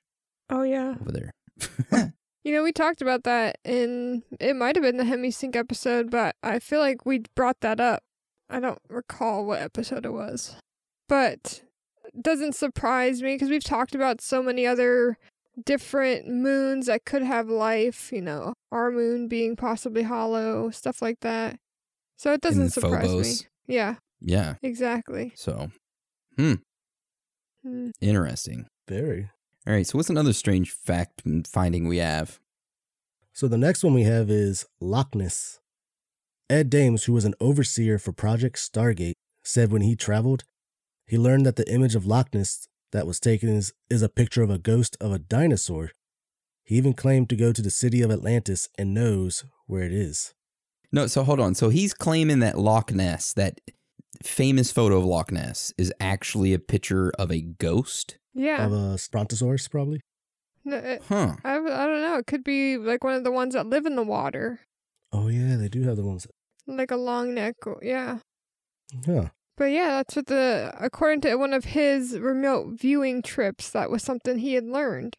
[0.50, 0.96] oh yeah.
[1.02, 2.14] over there.
[2.44, 6.34] You know, we talked about that in it might have been the Hemisync episode, but
[6.42, 8.04] I feel like we brought that up.
[8.50, 10.56] I don't recall what episode it was.
[11.10, 11.62] But
[12.06, 15.18] it doesn't surprise me because we've talked about so many other
[15.66, 21.20] different moons that could have life, you know, our moon being possibly hollow, stuff like
[21.20, 21.60] that.
[22.16, 23.42] So it doesn't surprise Phobos.
[23.44, 23.76] me.
[23.76, 24.56] Yeah, Yeah.
[24.64, 25.34] exactly.
[25.36, 25.70] So
[26.38, 26.54] Hmm.
[27.68, 27.90] Hmm.
[28.02, 28.68] interesting.
[28.88, 29.30] Very.
[29.66, 29.86] All right.
[29.86, 32.40] So what's another strange fact finding we have?
[33.34, 35.60] So the next one we have is Loch Ness.
[36.50, 40.46] Ed Dames, who was an overseer for Project Stargate, said when he traveled,
[41.06, 44.44] he learned that the image of Loch Ness that was taken is, is a picture
[44.44, 45.92] of a ghost of a dinosaur.
[46.64, 50.34] He even claimed to go to the city of Atlantis and knows where it is.
[50.92, 51.08] No.
[51.08, 51.54] So hold on.
[51.54, 53.60] So he's claiming that Loch Ness, that
[54.24, 58.18] famous photo of Loch Ness, is actually a picture of a ghost.
[58.34, 58.66] Yeah.
[58.66, 60.02] Of a Strontosaurus, probably.
[60.66, 61.36] No, it- Huh.
[61.44, 62.18] I, I don't know.
[62.18, 64.60] It could be like one of the ones that live in the water,
[65.14, 66.28] Oh yeah, they do have the ones.
[66.68, 67.56] like a long neck.
[67.66, 68.20] or- Yeah.
[69.06, 69.30] Huh.
[69.56, 74.04] But yeah, that's what the according to one of his remote viewing trips, that was
[74.04, 75.16] something he had learned.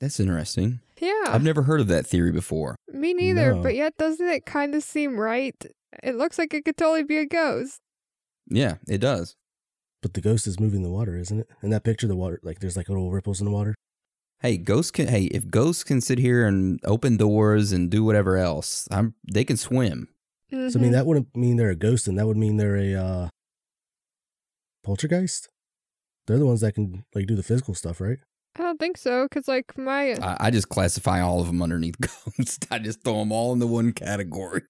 [0.00, 0.80] That's interesting.
[1.00, 1.24] Yeah.
[1.28, 2.74] I've never heard of that theory before.
[2.88, 3.62] Me neither, No.
[3.62, 5.54] but yet doesn't it kind of seem right?
[6.02, 7.78] It looks like it could totally be a ghost.
[8.50, 9.36] Yeah, it does.
[10.02, 11.48] But the ghost is moving the water, isn't it?
[11.62, 13.74] In that picture, the water like there's like little ripples in the water.
[14.40, 15.08] Hey, ghosts can.
[15.08, 19.14] Hey, if ghosts can sit here and open doors and do whatever else, I'm.
[19.30, 20.08] They can swim.
[20.50, 22.94] So I mean that wouldn't mean they're a ghost, and that would mean they're a
[22.94, 23.28] uh,
[24.82, 25.48] poltergeist.
[26.26, 28.18] They're the ones that can like do the physical stuff, right?
[28.56, 32.00] I don't think so, because like my I, I just classify all of them underneath
[32.36, 32.58] ghosts.
[32.70, 34.62] I just throw them all into one category.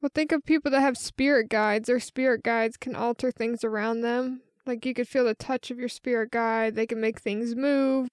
[0.00, 1.86] Well, think of people that have spirit guides.
[1.88, 4.42] Their spirit guides can alter things around them.
[4.66, 6.74] Like you could feel the touch of your spirit guide.
[6.74, 8.08] They can make things move,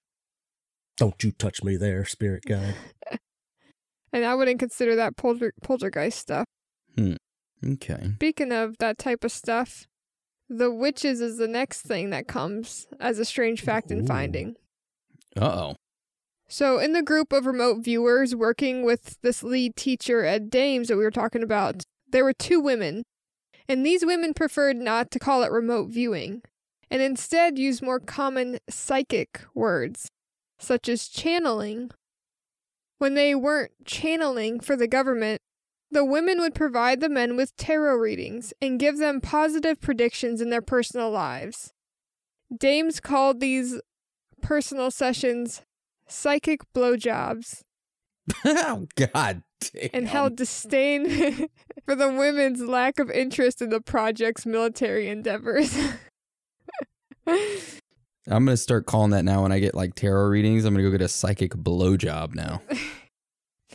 [0.96, 2.74] Don't you touch me there, spirit guide.
[4.12, 6.46] and I wouldn't consider that polter- poltergeist stuff.
[7.64, 8.10] Okay.
[8.14, 9.86] Speaking of that type of stuff,
[10.48, 14.54] the witches is the next thing that comes as a strange fact and finding.
[15.36, 15.76] Uh oh.
[16.48, 20.96] So, in the group of remote viewers working with this lead teacher Ed Dames that
[20.96, 23.02] we were talking about, there were two women.
[23.68, 26.42] And these women preferred not to call it remote viewing
[26.90, 30.08] and instead used more common psychic words,
[30.58, 31.90] such as channeling.
[32.98, 35.40] When they weren't channeling for the government,
[35.90, 40.50] the women would provide the men with tarot readings and give them positive predictions in
[40.50, 41.72] their personal lives.
[42.56, 43.80] Dames called these
[44.40, 45.62] personal sessions
[46.08, 47.62] psychic blowjobs
[48.44, 49.42] oh God.
[49.72, 49.90] Damn.
[49.94, 51.48] and held disdain
[51.86, 55.76] for the women's lack of interest in the project's military endeavors.
[57.26, 60.64] I'm gonna start calling that now when I get like tarot readings.
[60.64, 62.60] I'm gonna go get a psychic blowjob now.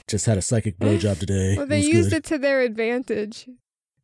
[0.08, 1.56] Just had a psychic blowjob today.
[1.58, 2.18] well, they was used good.
[2.18, 3.48] it to their advantage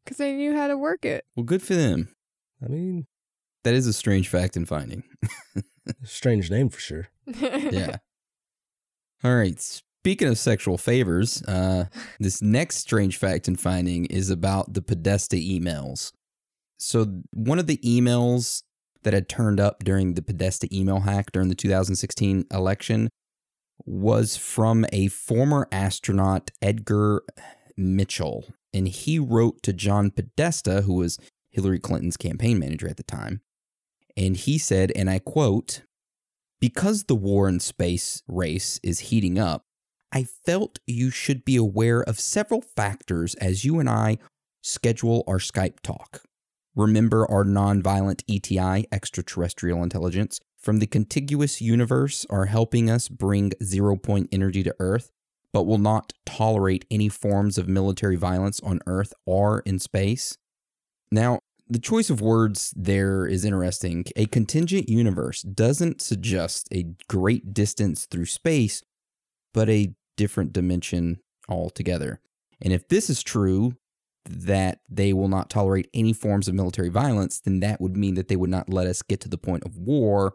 [0.04, 1.26] because they knew how to work it.
[1.36, 2.10] Well, good for them.
[2.64, 3.08] I mean,
[3.64, 5.04] That is a strange fact and finding.
[6.04, 7.10] strange name for sure.
[7.28, 7.98] yeah.
[9.24, 9.60] All right.
[9.60, 11.86] Speaking of sexual favors, uh,
[12.20, 16.12] this next strange fact and finding is about the Podesta emails.
[16.80, 18.64] So, one of the emails
[19.04, 23.10] that had turned up during the Podesta email hack during the 2016 election
[23.86, 27.24] was from a former astronaut, Edgar
[27.76, 28.46] Mitchell.
[28.74, 31.18] And he wrote to John Podesta, who was
[31.50, 33.42] Hillary Clinton's campaign manager at the time.
[34.16, 35.84] And he said, and I quote,
[36.60, 39.64] because the war in space race is heating up,
[40.12, 44.18] I felt you should be aware of several factors as you and I
[44.62, 46.22] schedule our Skype talk.
[46.76, 53.96] Remember our nonviolent ETI, extraterrestrial intelligence, from the contiguous universe are helping us bring zero
[53.96, 55.12] point energy to Earth,
[55.54, 60.38] but will not tolerate any forms of military violence on Earth or in space.
[61.12, 64.06] Now, the choice of words there is interesting.
[64.16, 68.84] A contingent universe doesn't suggest a great distance through space,
[69.54, 72.22] but a different dimension altogether.
[72.62, 73.74] And if this is true,
[74.30, 78.28] that they will not tolerate any forms of military violence, then that would mean that
[78.28, 80.34] they would not let us get to the point of war.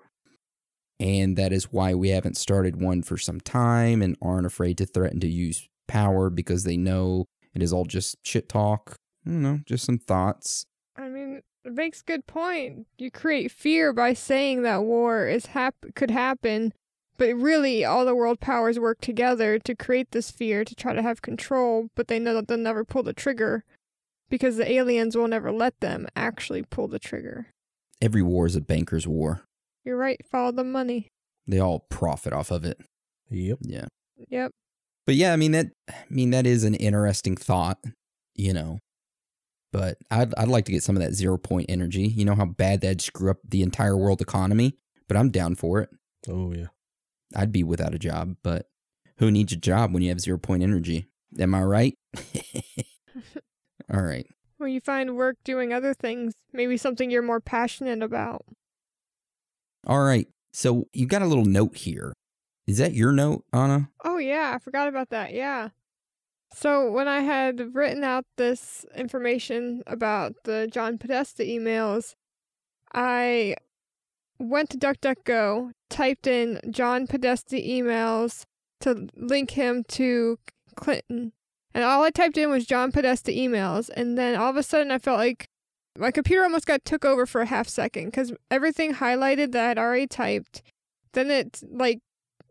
[0.98, 4.86] And that is why we haven't started one for some time and aren't afraid to
[4.86, 8.96] threaten to use power because they know it is all just shit talk.
[9.26, 10.64] Don't know, just some thoughts.
[11.64, 12.86] I mean, it makes good point.
[12.98, 16.72] You create fear by saying that war is hap- could happen,
[17.18, 21.02] but really all the world powers work together to create this fear to try to
[21.02, 23.64] have control, but they know that they'll never pull the trigger
[24.28, 27.48] because the aliens will never let them actually pull the trigger.
[28.00, 29.42] Every war is a banker's war.
[29.84, 31.08] You're right, follow the money.
[31.46, 32.80] They all profit off of it.
[33.30, 33.58] Yep.
[33.62, 33.86] Yeah.
[34.28, 34.52] Yep.
[35.06, 37.78] But yeah, I mean that I mean that is an interesting thought,
[38.34, 38.78] you know.
[39.72, 42.02] But I'd I'd like to get some of that zero point energy.
[42.02, 44.76] You know how bad that'd screw up the entire world economy,
[45.08, 45.90] but I'm down for it.
[46.28, 46.66] Oh yeah.
[47.34, 48.66] I'd be without a job, but
[49.16, 51.06] who needs a job when you have zero point energy?
[51.38, 51.94] Am I right?
[53.92, 54.26] All right.
[54.58, 58.44] Well, you find work doing other things, maybe something you're more passionate about.
[59.86, 60.28] All right.
[60.52, 62.12] So you got a little note here.
[62.66, 63.90] Is that your note, Anna?
[64.04, 65.32] Oh, yeah, I forgot about that.
[65.32, 65.70] Yeah.
[66.54, 72.14] So, when I had written out this information about the John Podesta emails,
[72.92, 73.56] I
[74.38, 78.44] went to DuckDuckGo, typed in John Podesta emails
[78.80, 80.38] to link him to
[80.76, 81.32] Clinton.
[81.74, 83.88] And all I typed in was John Podesta emails.
[83.88, 85.48] And then all of a sudden, I felt like
[85.98, 89.78] my computer almost got took over for a half second because everything highlighted that I'd
[89.78, 90.62] already typed.
[91.12, 92.00] Then it like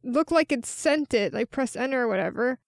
[0.04, 2.60] looked like it sent it, like press enter or whatever.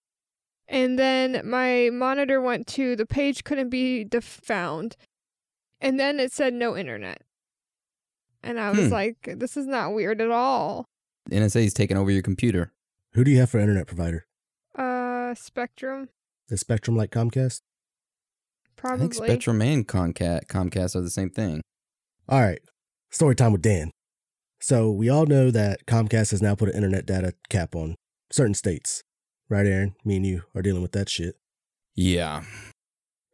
[0.68, 4.96] And then my monitor went to the page couldn't be found.
[5.80, 7.22] And then it said no internet.
[8.42, 8.92] And I was Hmm.
[8.92, 10.86] like, this is not weird at all.
[11.26, 12.72] The NSA is taking over your computer.
[13.12, 14.26] Who do you have for internet provider?
[14.74, 16.08] Uh, Spectrum,
[16.48, 17.60] The Spectrum like Comcast?
[18.76, 18.96] Probably.
[18.96, 21.62] I think Spectrum and Comcast, Comcast are the same thing.
[22.28, 22.60] All right.
[23.10, 23.90] Story time with Dan.
[24.60, 27.94] So we all know that Comcast has now put an internet data cap on
[28.32, 29.02] certain states.
[29.48, 29.94] Right, Aaron?
[30.04, 31.36] Me and you are dealing with that shit.
[31.94, 32.44] Yeah.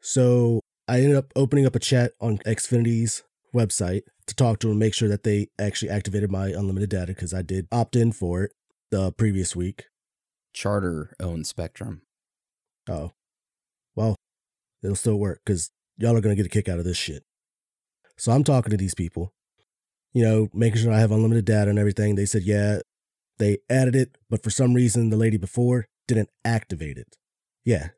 [0.01, 3.23] So I ended up opening up a chat on Xfinity's
[3.55, 7.33] website to talk to them, make sure that they actually activated my unlimited data because
[7.33, 8.53] I did opt in for it
[8.91, 9.85] the previous week.
[10.53, 12.03] Charter owns Spectrum.
[12.89, 13.13] Oh,
[13.95, 14.17] well,
[14.83, 17.23] it'll still work because y'all are going to get a kick out of this shit.
[18.17, 19.33] So I'm talking to these people,
[20.13, 22.17] you know, making sure I have unlimited data and everything.
[22.17, 22.81] They said, yeah,
[23.39, 27.17] they added it, but for some reason, the lady before didn't activate it.
[27.65, 27.89] Yeah,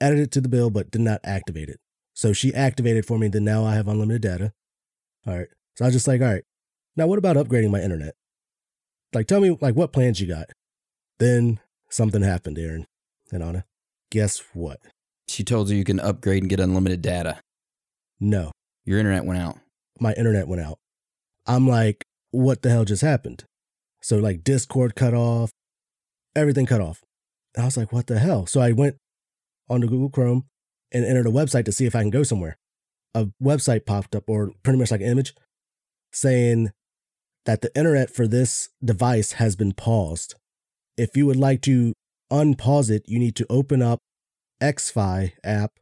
[0.00, 1.78] added it to the bill, but did not activate it.
[2.14, 3.28] So she activated for me.
[3.28, 4.52] Then now I have unlimited data.
[5.26, 5.48] All right.
[5.76, 6.44] So I was just like, all right,
[6.96, 8.14] now what about upgrading my internet?
[9.14, 10.46] Like, tell me, like, what plans you got?
[11.18, 11.58] Then
[11.90, 12.86] something happened, Aaron
[13.32, 13.64] and Anna.
[14.10, 14.80] Guess what?
[15.28, 17.40] She told you you can upgrade and get unlimited data.
[18.20, 18.50] No,
[18.84, 19.58] Your internet went out.
[19.98, 20.78] my internet went out.
[21.46, 23.44] I'm like, what the hell just happened?
[24.02, 25.50] So, like, Discord cut off,
[26.36, 27.00] everything cut off.
[27.56, 28.46] I was like, what the hell?
[28.46, 28.96] So I went
[29.68, 30.44] onto Google Chrome
[30.92, 32.56] and entered a website to see if I can go somewhere.
[33.14, 35.34] A website popped up, or pretty much like an image,
[36.12, 36.70] saying
[37.46, 40.34] that the internet for this device has been paused.
[40.96, 41.92] If you would like to
[42.30, 43.98] unpause it, you need to open up
[44.62, 45.72] XFi app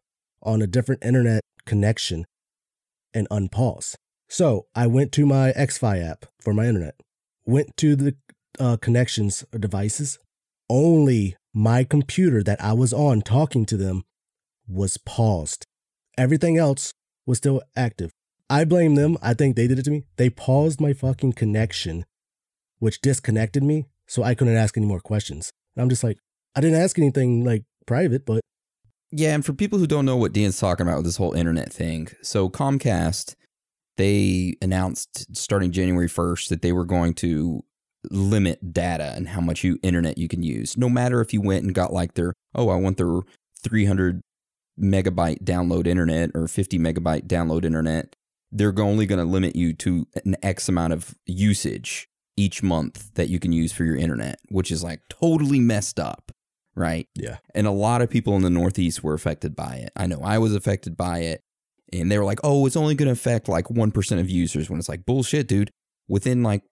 [0.42, 2.24] on a different internet connection
[3.12, 3.94] and unpause.
[4.28, 6.94] So I went to my XFi app for my internet,
[7.44, 8.16] went to the
[8.58, 10.18] uh, connections or devices.
[10.70, 14.04] Only my computer that I was on talking to them
[14.66, 15.66] was paused.
[16.16, 16.92] Everything else
[17.26, 18.12] was still active.
[18.50, 19.18] I blame them.
[19.22, 20.04] I think they did it to me.
[20.16, 22.04] They paused my fucking connection,
[22.78, 25.50] which disconnected me, so I couldn't ask any more questions.
[25.76, 26.18] And I'm just like,
[26.54, 28.40] I didn't ask anything like private, but
[29.10, 31.72] Yeah, and for people who don't know what Dan's talking about with this whole internet
[31.72, 33.34] thing, so Comcast,
[33.96, 37.64] they announced starting January 1st that they were going to
[38.10, 40.76] limit data and how much you internet you can use.
[40.76, 43.20] No matter if you went and got like their, oh, I want their
[43.62, 44.22] 300
[44.80, 48.14] megabyte download internet or 50 megabyte download internet,
[48.50, 53.28] they're only going to limit you to an X amount of usage each month that
[53.28, 56.30] you can use for your internet, which is like totally messed up,
[56.74, 57.06] right?
[57.14, 57.38] yeah.
[57.54, 59.92] And a lot of people in the Northeast were affected by it.
[59.96, 61.40] I know I was affected by it.
[61.92, 64.68] And they were like, oh, it's only going to affect like 1% of users.
[64.68, 65.70] When it's like, bullshit, dude.
[66.06, 66.62] Within like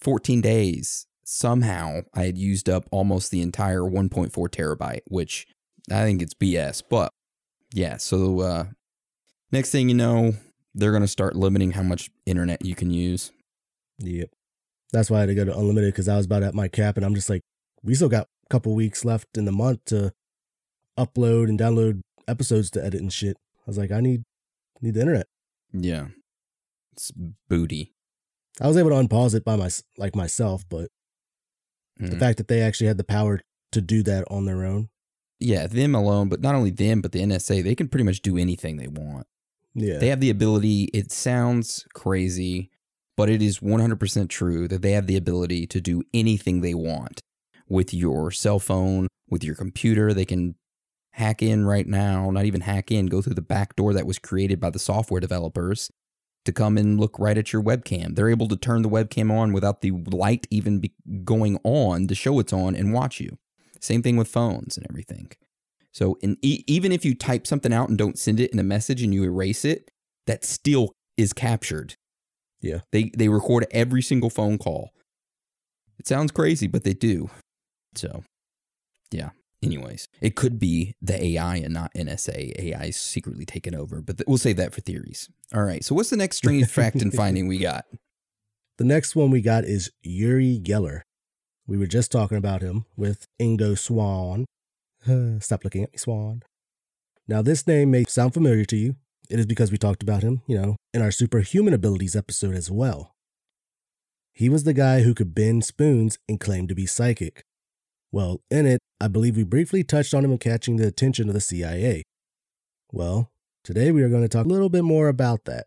[0.00, 5.46] 14 days, somehow I had used up almost the entire 1.4 terabyte, which
[5.90, 6.82] I think it's BS.
[6.88, 7.12] But
[7.72, 8.64] yeah, so uh,
[9.52, 10.34] next thing you know,
[10.74, 13.32] they're going to start limiting how much internet you can use.
[13.98, 14.30] Yep.
[14.92, 16.96] That's why I had to go to unlimited because I was about at my cap,
[16.96, 17.42] and I'm just like,
[17.82, 20.12] we still got a couple weeks left in the month to
[20.98, 23.36] upload and download episodes to edit and shit.
[23.58, 24.22] I was like, I need
[24.80, 25.26] need the internet.
[25.72, 26.08] Yeah.
[26.92, 27.12] It's
[27.48, 27.92] booty.
[28.60, 30.88] I was able to unpause it by my like myself, but
[31.98, 32.18] the Mhm.
[32.18, 33.40] fact that they actually had the power
[33.72, 34.88] to do that on their own,
[35.38, 38.36] Yeah, them alone, but not only them, but the NSA, they can pretty much do
[38.36, 39.26] anything they want.
[39.74, 42.70] yeah, They have the ability, it sounds crazy,
[43.16, 47.20] but it is 100% true that they have the ability to do anything they want
[47.68, 50.12] with your cell phone, with your computer.
[50.12, 50.56] They can
[51.12, 54.18] hack in right now, not even hack in, go through the back door that was
[54.18, 55.90] created by the software developers
[56.44, 58.14] to come and look right at your webcam.
[58.14, 60.92] They're able to turn the webcam on without the light even be
[61.24, 63.38] going on to show it's on and watch you.
[63.80, 65.30] Same thing with phones and everything.
[65.92, 68.64] So, in, e- even if you type something out and don't send it in a
[68.64, 69.90] message and you erase it,
[70.26, 71.94] that still is captured.
[72.60, 72.80] Yeah.
[72.92, 74.90] They they record every single phone call.
[75.98, 77.30] It sounds crazy, but they do.
[77.94, 78.22] So,
[79.10, 79.30] yeah.
[79.62, 82.58] Anyways, it could be the AI and not NSA.
[82.58, 85.28] AI is secretly taken over, but th- we'll save that for theories.
[85.54, 85.84] All right.
[85.84, 87.84] So, what's the next strange fact and finding we got?
[88.78, 91.02] The next one we got is Uri Geller.
[91.66, 94.46] We were just talking about him with Ingo Swann.
[95.40, 96.42] Stop looking at me, Swan.
[97.28, 98.96] Now, this name may sound familiar to you.
[99.28, 102.70] It is because we talked about him, you know, in our superhuman abilities episode as
[102.70, 103.14] well.
[104.32, 107.44] He was the guy who could bend spoons and claim to be psychic.
[108.12, 111.40] Well, in it, I believe we briefly touched on him catching the attention of the
[111.40, 112.02] CIA.
[112.92, 113.30] Well,
[113.62, 115.66] today we are going to talk a little bit more about that.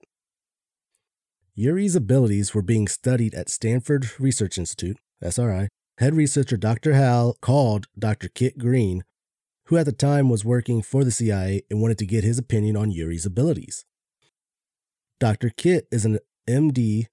[1.56, 5.70] Uri's abilities were being studied at Stanford Research Institute, SRI.
[6.00, 6.94] Head researcher Dr.
[6.94, 8.28] Hal called Dr.
[8.28, 9.04] Kit Green,
[9.68, 12.76] who at the time was working for the CIA and wanted to get his opinion
[12.76, 13.86] on Uri's abilities.
[15.20, 15.52] Dr.
[15.56, 16.20] Kit is an
[16.50, 17.06] MD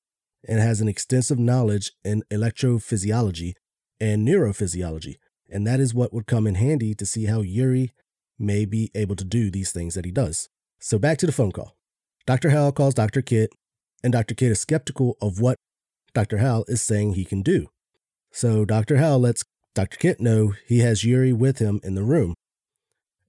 [0.49, 3.53] and has an extensive knowledge in electrophysiology
[4.01, 5.19] and neurophysiology,
[5.51, 7.93] and that is what would come in handy to see how Uri
[8.39, 10.49] may be able to do these things that he does.
[10.79, 11.77] So back to the phone call.
[12.27, 12.51] Dr.
[12.51, 13.23] Hal calls Dr.
[13.23, 13.51] Kit,
[14.03, 14.35] and Dr.
[14.35, 15.57] Kit is skeptical of what
[16.15, 16.39] Dr.
[16.39, 17.69] Hal is saying he can do.
[18.33, 18.97] So Dr.
[18.97, 19.45] Hal lets
[19.75, 19.99] Dr.
[19.99, 22.35] Kit know he has Uri with him in the room.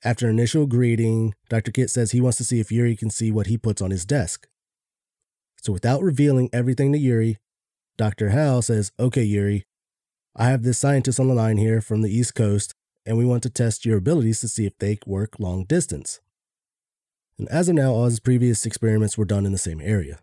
[0.03, 1.71] After initial greeting, Dr.
[1.71, 4.05] Kit says he wants to see if Uri can see what he puts on his
[4.05, 4.47] desk.
[5.61, 7.37] So without revealing everything to Uri,
[7.97, 8.29] Dr.
[8.29, 9.63] Hal says, Okay, Uri,
[10.35, 12.73] I have this scientist on the line here from the East Coast,
[13.05, 16.21] and we want to test your abilities to see if they work long distance.
[17.37, 20.19] And as of now, all his previous experiments were done in the same area.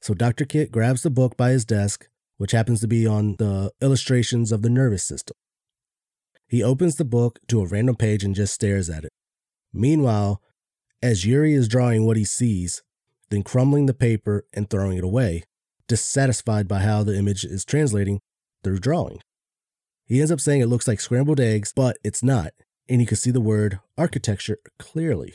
[0.00, 0.46] So Dr.
[0.46, 4.62] Kit grabs the book by his desk, which happens to be on the illustrations of
[4.62, 5.36] the nervous system.
[6.48, 9.12] He opens the book to a random page and just stares at it.
[9.72, 10.42] Meanwhile,
[11.02, 12.82] as Uri is drawing what he sees,
[13.28, 15.44] then crumbling the paper and throwing it away,
[15.86, 18.20] dissatisfied by how the image is translating
[18.62, 19.20] through drawing.
[20.06, 22.52] He ends up saying it looks like scrambled eggs, but it's not,
[22.88, 25.34] and you can see the word architecture clearly.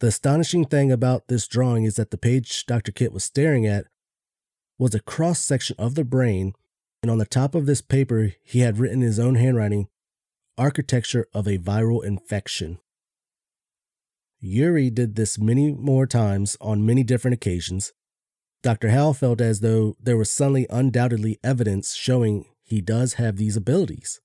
[0.00, 2.92] The astonishing thing about this drawing is that the page Dr.
[2.92, 3.86] Kit was staring at
[4.78, 6.54] was a cross section of the brain
[7.06, 9.86] and on the top of this paper, he had written in his own handwriting,
[10.58, 12.78] Architecture of a Viral Infection.
[14.40, 17.92] Uri did this many more times on many different occasions.
[18.66, 18.88] Dr.
[18.88, 24.20] Hal felt as though there was suddenly undoubtedly evidence showing he does have these abilities.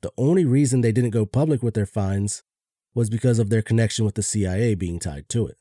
[0.00, 2.44] The only reason they didn't go public with their finds
[2.94, 5.56] was because of their connection with the CIA being tied to it.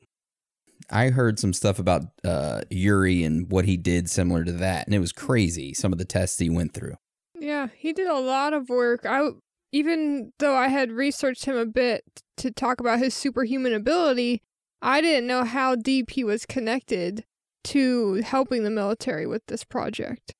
[0.91, 4.93] I heard some stuff about uh, Uri and what he did similar to that, and
[4.93, 5.73] it was crazy.
[5.73, 6.97] Some of the tests he went through.
[7.39, 9.07] Yeah, he did a lot of work.
[9.07, 9.27] I
[9.71, 12.03] even though I had researched him a bit
[12.37, 14.43] to talk about his superhuman ability,
[14.83, 17.25] I didn't know how deep he was connected
[17.65, 20.33] to helping the military with this project.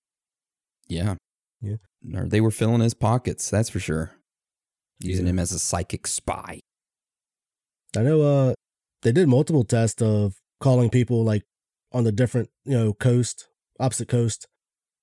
[0.88, 1.16] Yeah.
[1.62, 1.76] Yeah.
[2.16, 4.12] Or they were filling his pockets, that's for sure.
[5.00, 5.32] Using Yeah.
[5.32, 6.60] him as a psychic spy.
[7.96, 8.54] I know uh
[9.02, 11.44] they did multiple tests of calling people like
[11.92, 13.48] on the different, you know, coast,
[13.80, 14.48] opposite coast,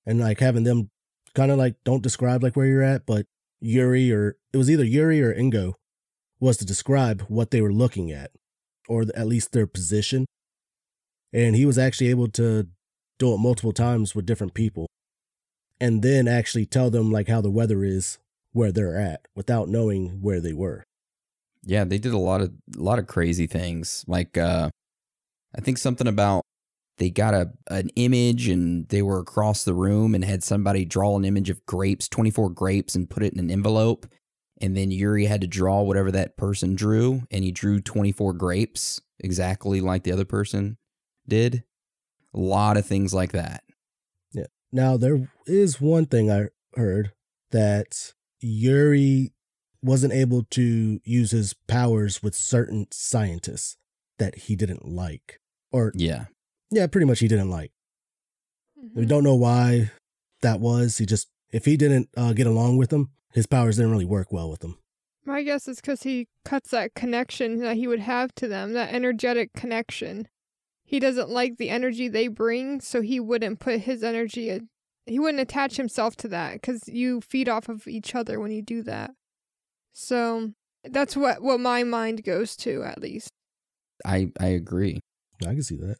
[0.05, 0.89] and like having them
[1.35, 3.25] kind of like don't describe like where you're at, but
[3.61, 5.73] Uri or it was either Uri or Ingo
[6.39, 8.31] was to describe what they were looking at,
[8.87, 10.25] or at least their position.
[11.31, 12.67] And he was actually able to
[13.17, 14.87] do it multiple times with different people,
[15.79, 18.17] and then actually tell them like how the weather is
[18.53, 20.83] where they're at without knowing where they were.
[21.63, 24.03] Yeah, they did a lot of a lot of crazy things.
[24.07, 24.69] Like uh
[25.55, 26.43] I think something about
[26.97, 31.15] they got a an image and they were across the room and had somebody draw
[31.17, 34.07] an image of grapes, 24 grapes and put it in an envelope
[34.61, 39.01] and then Uri had to draw whatever that person drew and he drew 24 grapes
[39.19, 40.77] exactly like the other person
[41.29, 41.63] did.
[42.33, 43.63] A lot of things like that.
[44.33, 44.45] Yeah.
[44.71, 47.11] Now there is one thing I heard
[47.51, 49.31] that Uri
[49.81, 53.77] wasn't able to use his powers with certain scientists
[54.17, 55.39] that he didn't like.
[55.71, 56.25] Or Yeah.
[56.71, 57.71] yeah, pretty much he didn't like.
[58.95, 59.07] We Mhm.
[59.07, 59.91] don't know why
[60.41, 60.97] that was.
[60.97, 64.31] He just if he didn't uh, get along with them, his powers didn't really work
[64.31, 64.77] well with him.
[65.25, 68.93] My guess is because he cuts that connection that he would have to them, that
[68.93, 70.27] energetic connection.
[70.89, 74.59] He doesn't like the energy they bring, so he wouldn't put his energy,
[75.05, 78.63] he wouldn't attach himself to that because you feed off of each other when you
[78.63, 79.11] do that.
[79.93, 83.29] So that's what, what my mind goes to, at least.
[84.03, 84.99] I I agree.
[85.43, 85.97] I can see that.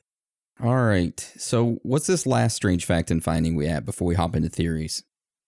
[0.59, 1.19] All right.
[1.37, 5.03] So, what's this last strange fact and finding we have before we hop into theories?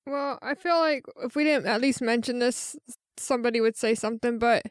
[0.06, 2.76] Well, I feel like if we didn't at least mention this,
[3.18, 4.68] somebody would say something, but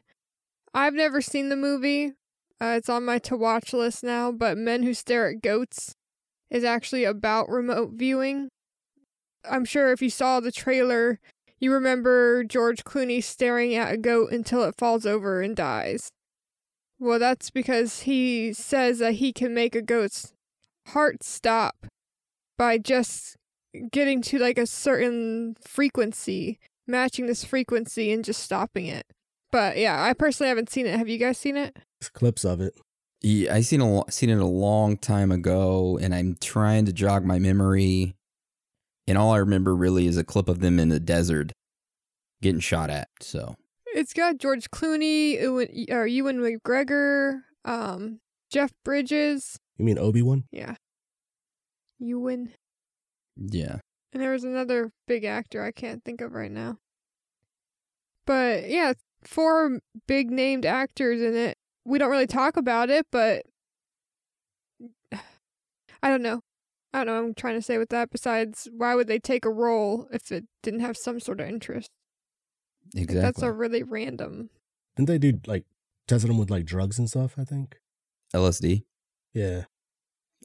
[0.73, 2.13] I've never seen the movie.
[2.61, 5.95] Uh, it's on my to watch list now, but Men Who Stare at Goats.
[6.51, 8.49] is actually about remote viewing.
[9.49, 11.19] I'm sure if you saw the trailer,
[11.59, 16.09] you remember George Clooney staring at a goat until it falls over and dies.
[16.99, 20.33] Well, that's because he says that he can make a goat's
[20.89, 21.87] heart stop
[22.59, 23.37] by just
[23.91, 29.07] getting to like a certain frequency, matching this frequency and just stopping it.
[29.51, 30.97] But yeah, I personally haven't seen it.
[30.97, 31.75] Have you guys seen it?
[32.01, 32.73] There's clips of it.
[33.21, 37.23] Yeah, I seen a seen it a long time ago, and I'm trying to jog
[37.23, 38.15] my memory.
[39.07, 41.51] And all I remember really is a clip of them in the desert
[42.41, 43.09] getting shot at.
[43.19, 43.55] So
[43.93, 48.19] It's got George Clooney, Ewan, or Ewan McGregor, um,
[48.51, 49.59] Jeff Bridges.
[49.77, 50.45] You mean Obi Wan?
[50.51, 50.75] Yeah.
[51.99, 52.49] Ewan.
[53.37, 53.77] yeah,
[54.11, 56.77] And there was another big actor I can't think of right now.
[58.25, 58.93] But yeah,
[59.23, 61.57] four big named actors in it.
[61.85, 63.43] We don't really talk about it, but
[66.03, 66.41] I don't know.
[66.93, 69.45] I don't know what I'm trying to say with that besides why would they take
[69.45, 71.89] a role if it didn't have some sort of interest?
[72.93, 73.21] Like, exactly.
[73.21, 74.49] that's a really random.
[74.97, 75.63] Didn't they do like
[76.07, 77.35] tested them with like drugs and stuff?
[77.37, 77.77] I think.
[78.35, 78.83] LSD.
[79.33, 79.65] Yeah.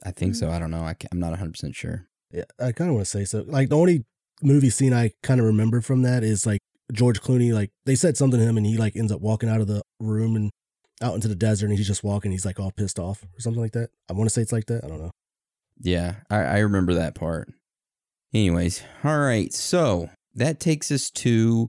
[0.05, 0.47] I think so.
[0.47, 0.51] Mhm.
[0.51, 0.83] I don't know.
[0.83, 2.07] I ca- I'm not 100 percent sure.
[2.31, 3.43] Yeah, I kind of want to say so.
[3.47, 4.05] Like the only
[4.41, 6.59] movie scene I kind of remember from that is like
[6.93, 7.51] George Clooney.
[7.53, 9.81] Like they said something to him, and he like ends up walking out of the
[9.99, 10.51] room and
[11.01, 12.31] out into the desert, and he's just walking.
[12.31, 13.89] He's like all pissed off or something like that.
[14.09, 14.83] I want to say it's like that.
[14.83, 15.11] I don't know.
[15.79, 17.51] Yeah, I, I remember that part.
[18.33, 19.53] Anyways, all right.
[19.53, 21.67] So that takes us to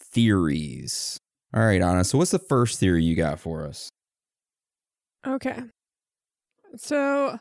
[0.00, 1.18] theories.
[1.54, 2.04] All right, Anna.
[2.04, 3.88] So what's the first theory you got for us?
[5.26, 5.62] Okay.
[6.76, 7.38] So,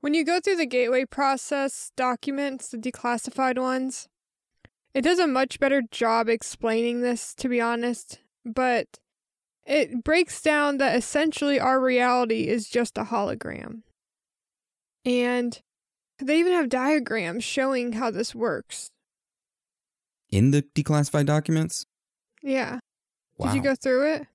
[0.00, 4.08] when you go through the gateway process documents, the declassified ones,
[4.92, 8.18] it does a much better job explaining this, to be honest.
[8.44, 8.98] But
[9.66, 13.82] it breaks down that essentially our reality is just a hologram.
[15.04, 15.58] And
[16.18, 18.88] they even have diagrams showing how this works.
[20.30, 21.84] In the declassified documents?
[22.42, 22.78] Yeah.
[23.38, 23.48] Wow.
[23.48, 24.26] Did you go through it?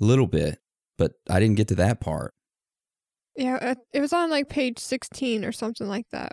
[0.00, 0.58] A little bit,
[0.96, 2.32] but I didn't get to that part.
[3.36, 6.32] Yeah, uh, it was on like page 16 or something like that.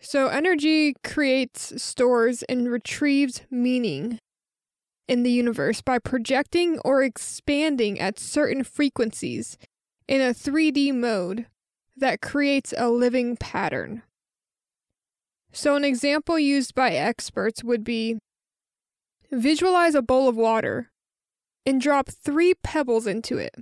[0.00, 4.18] So, energy creates, stores, and retrieves meaning
[5.08, 9.58] in the universe by projecting or expanding at certain frequencies
[10.08, 11.46] in a 3D mode
[11.96, 14.02] that creates a living pattern.
[15.52, 18.18] So, an example used by experts would be
[19.30, 20.90] visualize a bowl of water
[21.64, 23.54] and drop three pebbles into it.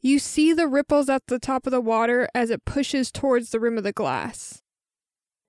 [0.00, 3.58] You see the ripples at the top of the water as it pushes towards the
[3.58, 4.62] rim of the glass.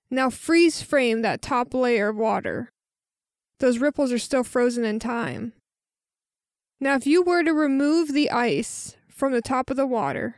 [0.10, 2.72] Now freeze frame that top layer of water.
[3.60, 5.54] Those ripples are still frozen in time.
[6.80, 10.38] Now, if you were to remove the ice from the top of the water,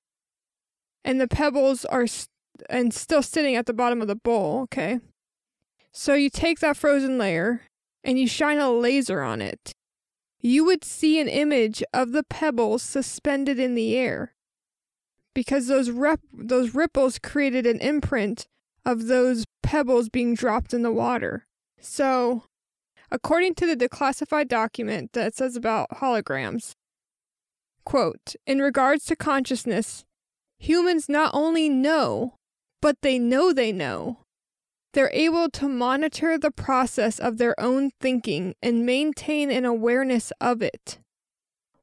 [1.04, 2.30] and the pebbles are st-
[2.70, 5.00] and still sitting at the bottom of the bowl, okay?
[5.92, 7.64] So you take that frozen layer
[8.04, 9.74] and you shine a laser on it
[10.42, 14.34] you would see an image of the pebbles suspended in the air
[15.34, 18.48] because those rep- those ripples created an imprint
[18.86, 21.46] of those pebbles being dropped in the water.
[21.80, 22.44] So,
[23.12, 26.74] according to the declassified document that says about holograms,
[27.86, 30.06] quote, in regards to consciousness,
[30.58, 32.36] humans not only know,
[32.82, 34.20] but they know they know
[34.94, 40.62] they're able to monitor the process of their own thinking and maintain an awareness of
[40.62, 40.98] it.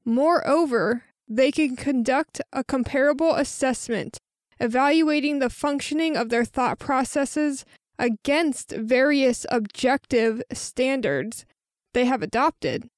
[0.05, 4.19] Moreover, they can conduct a comparable assessment,
[4.59, 7.65] evaluating the functioning of their thought processes
[7.99, 11.47] against various objective standards
[11.95, 12.89] they have adopted.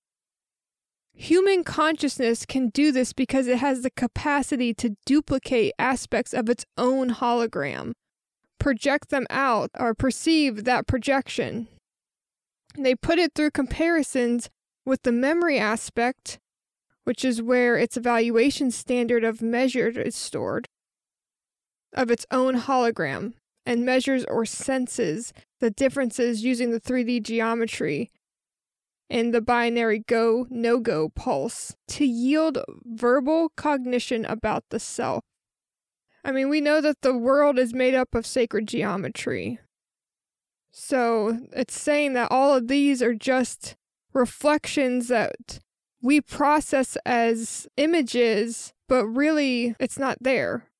[1.14, 6.64] Human consciousness can do this because it has the capacity to duplicate aspects of its
[6.76, 7.92] own hologram
[8.58, 11.68] project them out or perceive that projection.
[12.76, 14.50] They put it through comparisons
[14.84, 16.38] with the memory aspect,
[17.04, 20.66] which is where its evaluation standard of measure is stored,
[21.94, 23.34] of its own hologram,
[23.68, 28.10] and measures or senses the differences using the 3D geometry
[29.10, 35.22] and the binary go no go pulse to yield verbal cognition about the self.
[36.24, 39.58] I mean, we know that the world is made up of sacred geometry.
[40.72, 43.76] So it's saying that all of these are just
[44.14, 45.60] reflections that
[46.00, 50.70] we process as images, but really it's not there.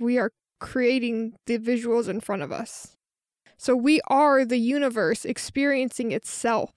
[0.00, 0.32] We are
[0.64, 2.96] creating the visuals in front of us.
[3.58, 6.70] So we are the universe experiencing itself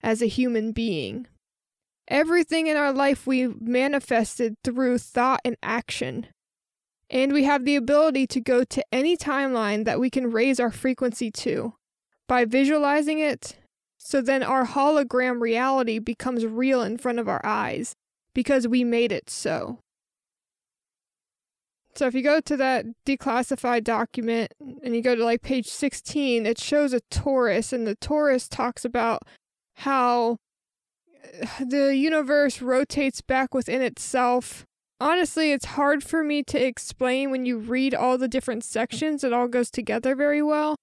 [0.00, 1.26] as a human being.
[2.06, 6.28] Everything in our life we manifested through thought and action.
[7.10, 10.70] And we have the ability to go to any timeline that we can raise our
[10.70, 11.74] frequency to
[12.28, 13.56] by visualizing it.
[13.98, 17.96] So then our hologram reality becomes real in front of our eyes
[18.34, 19.80] because we made it so.
[21.96, 26.44] So if you go to that declassified document and you go to like page 16,
[26.44, 29.22] it shows a torus, and the torus talks about
[29.76, 30.36] how
[31.42, 34.66] uh, the universe rotates back within itself.
[35.00, 39.24] Honestly, it's hard for me to explain when you read all the different sections.
[39.24, 40.76] It all goes together very well.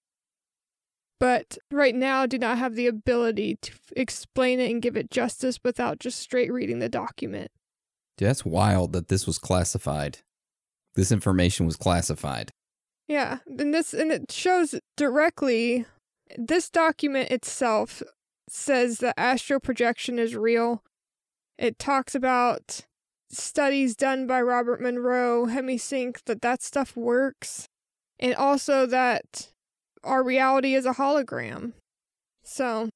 [1.20, 5.12] But right now, I do not have the ability to explain it and give it
[5.12, 7.52] justice without just straight reading the document.
[8.18, 10.20] Dude, that's wild that this was classified.
[10.96, 12.52] This information was classified.
[13.08, 15.86] Yeah, and this and it shows directly
[16.38, 18.02] this document itself
[18.50, 20.84] says that astral projection is real.
[21.58, 22.82] It talks about
[23.32, 27.68] studies done by Robert Monroe, HemiSync, that that stuff works,
[28.20, 29.50] and also that
[30.04, 31.74] our reality is a hologram.
[32.44, 32.90] So,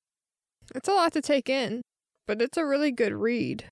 [0.75, 1.81] it's a lot to take in,
[2.27, 3.65] but it's a really good read.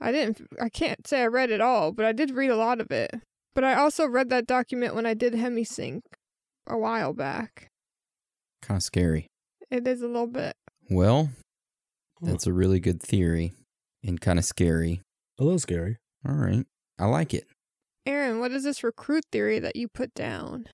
[0.00, 2.80] I didn't I can't say I read it all, but I did read a lot
[2.80, 3.14] of it.
[3.54, 6.00] But I also read that document when I did HemiSync
[6.66, 7.68] a while back.
[8.62, 9.26] Kind of scary.
[9.70, 10.54] It is a little bit.
[10.90, 11.30] Well,
[12.20, 13.52] that's a really good theory
[14.04, 15.00] and kind of scary.
[15.38, 15.98] A little scary.
[16.26, 16.64] All right.
[16.98, 17.46] I like it.
[18.06, 20.66] Aaron, what is this recruit theory that you put down?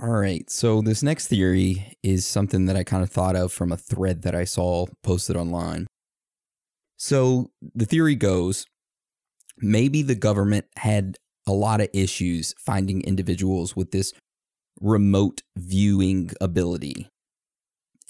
[0.00, 0.48] All right.
[0.50, 4.22] So, this next theory is something that I kind of thought of from a thread
[4.22, 5.86] that I saw posted online.
[6.96, 8.66] So, the theory goes
[9.58, 14.12] maybe the government had a lot of issues finding individuals with this
[14.80, 17.08] remote viewing ability.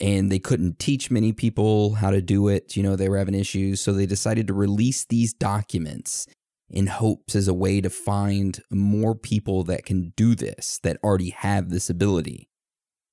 [0.01, 2.77] And they couldn't teach many people how to do it.
[2.77, 3.81] You know, they were having issues.
[3.81, 6.27] So they decided to release these documents
[6.69, 11.31] in hopes as a way to find more people that can do this, that already
[11.31, 12.49] have this ability.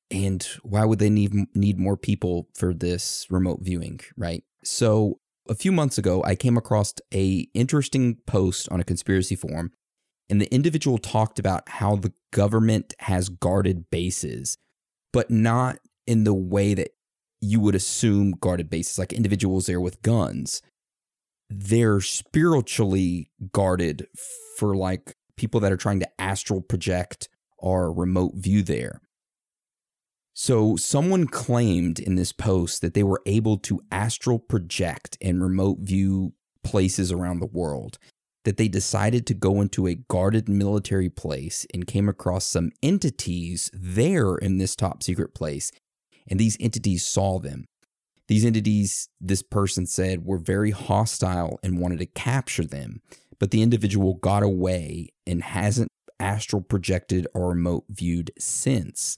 [0.09, 4.43] And why would they need, need more people for this remote viewing, right?
[4.63, 9.71] So a few months ago, I came across a interesting post on a conspiracy forum
[10.29, 14.57] and the individual talked about how the government has guarded bases,
[15.11, 16.91] but not in the way that
[17.41, 20.61] you would assume guarded bases, like individuals there with guns.
[21.49, 24.07] They're spiritually guarded
[24.57, 29.01] for like people that are trying to astral project or remote view there.
[30.33, 35.79] So, someone claimed in this post that they were able to astral project and remote
[35.81, 37.97] view places around the world
[38.49, 43.69] that they decided to go into a guarded military place and came across some entities
[43.71, 45.71] there in this top secret place.
[46.27, 47.67] And these entities saw them.
[48.27, 53.01] These entities, this person said, were very hostile and wanted to capture them.
[53.37, 55.89] But the individual got away and hasn't
[56.19, 59.15] astral projected or remote viewed since.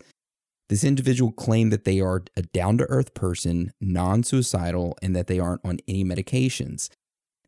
[0.68, 5.28] This individual claimed that they are a down to earth person, non suicidal, and that
[5.28, 6.90] they aren't on any medications.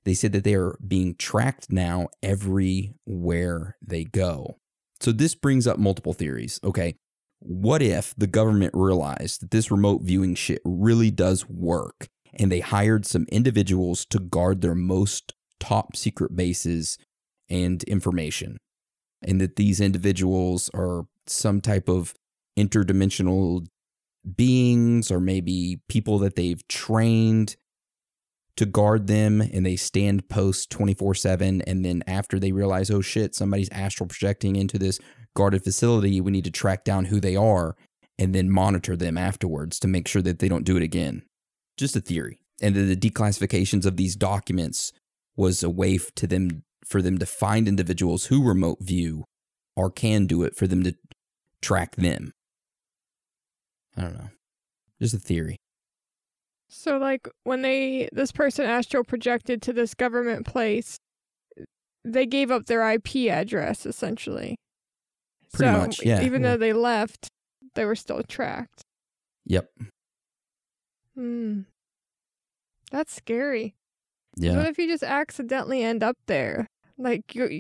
[0.06, 4.58] They said that they are being tracked now everywhere they go.
[5.00, 6.60] So this brings up multiple theories.
[6.64, 6.96] Okay.
[7.40, 12.62] What if the government realized that this remote viewing shit really does work and they
[12.62, 16.98] hired some individuals to guard their most top secret bases
[17.50, 18.58] and information?
[19.22, 22.14] And that these individuals are some type of
[22.58, 23.66] interdimensional
[24.36, 27.56] beings or maybe people that they've trained
[28.56, 31.62] to guard them and they stand post 24 7.
[31.62, 35.00] And then after they realize, oh shit, somebody's astral projecting into this
[35.36, 37.76] guarded facility, we need to track down who they are
[38.20, 41.24] and then monitor them afterwards to make sure that they don't do it again.
[41.78, 42.40] Just a theory.
[42.62, 44.94] And the declassifications of these documents
[45.36, 49.26] was a way to them for them to find individuals who remote view
[49.76, 50.94] or can do it for them to
[51.62, 52.32] track them.
[53.98, 54.30] I don't know.
[55.02, 55.58] Just a theory.
[56.76, 60.98] So like when they this person astral projected to this government place,
[62.04, 64.56] they gave up their IP address essentially.
[65.54, 66.22] Pretty so, much, yeah.
[66.24, 66.52] Even Yeah.
[66.52, 67.28] though they left,
[67.76, 68.82] they were still tracked.
[69.46, 69.70] Yep.
[71.16, 71.62] Hmm.
[72.92, 73.76] That's scary.
[74.36, 74.58] Yeah.
[74.58, 76.68] What if you just accidentally end up there?
[76.98, 77.52] Like you're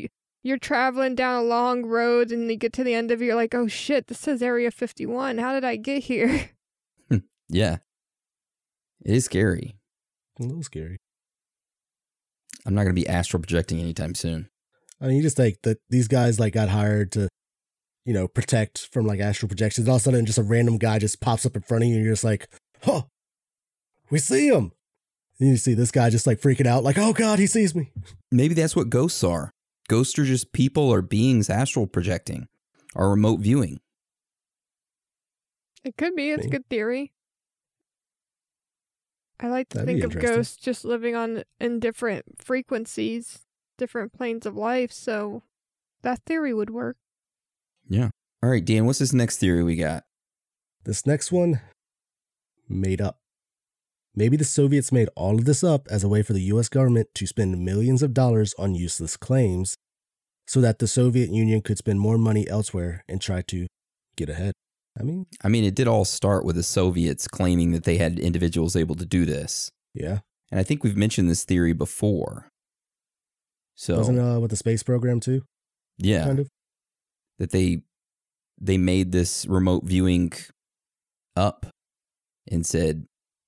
[0.41, 3.35] you're traveling down a long road and you get to the end of it, you're
[3.35, 5.37] like, oh shit, this says Area 51.
[5.37, 6.49] How did I get here?
[7.49, 7.77] Yeah.
[9.03, 9.75] It is scary.
[10.39, 10.97] A little scary.
[12.65, 14.49] I'm not going to be astral projecting anytime soon.
[15.01, 17.27] I mean, you just think that these guys like got hired to,
[18.05, 19.89] you know, protect from like astral projections.
[19.89, 21.95] All of a sudden, just a random guy just pops up in front of you,
[21.95, 22.47] and you're just like,
[22.83, 23.03] "Huh,
[24.09, 24.71] we see him."
[25.39, 27.91] And you see this guy just like freaking out, like, "Oh God, he sees me."
[28.31, 29.51] Maybe that's what ghosts are.
[29.89, 32.47] ghosts are just people or beings astral projecting
[32.95, 33.81] or remote viewing.
[35.83, 36.31] It could be.
[36.31, 37.11] It's a good theory.
[39.39, 43.39] I like to That'd think of ghosts just living on in different frequencies,
[43.77, 44.91] different planes of life.
[44.91, 45.43] So
[46.01, 46.97] that theory would work.
[47.87, 48.09] Yeah.
[48.41, 50.03] All right, Dan, what's this next theory we got?
[50.83, 51.61] This next one,
[52.67, 53.17] made up.
[54.15, 57.07] Maybe the Soviets made all of this up as a way for the US government
[57.15, 59.75] to spend millions of dollars on useless claims
[60.45, 63.67] so that the Soviet Union could spend more money elsewhere and try to
[64.15, 64.53] get ahead.
[64.99, 68.19] I mean, I mean, it did all start with the Soviets claiming that they had
[68.19, 69.71] individuals able to do this.
[69.93, 70.19] yeah.
[70.51, 72.47] And I think we've mentioned this theory before.
[73.75, 75.41] So, Wasn't uh with the space program too?
[75.97, 76.49] yeah, Kind of.
[77.39, 77.81] that they
[78.61, 80.31] they made this remote viewing
[81.35, 81.65] up
[82.51, 83.07] and said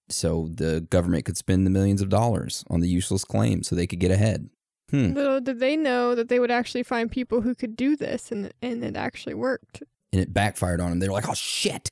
[0.10, 3.86] so the government could spend the millions of dollars on the useless claim so they
[3.88, 4.50] could get ahead.
[4.90, 5.14] Hmm.
[5.14, 8.52] Little did they know that they would actually find people who could do this, and
[8.64, 9.84] and it actually worked.
[10.16, 11.00] And it backfired on them.
[11.00, 11.90] They were like, "Oh shit!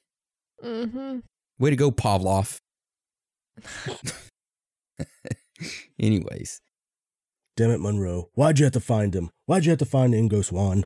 [0.63, 1.19] Mm-hmm.
[1.59, 2.57] Way to go, Pavlov."
[5.99, 6.61] Anyways,
[7.55, 8.29] Damn it, Monroe.
[8.33, 9.29] Why'd you have to find him?
[9.45, 10.83] Why'd you have to find Ingo Swann?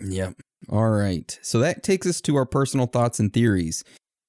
[0.00, 0.34] Yep.
[0.68, 1.38] All right.
[1.42, 3.82] So that takes us to our personal thoughts and theories.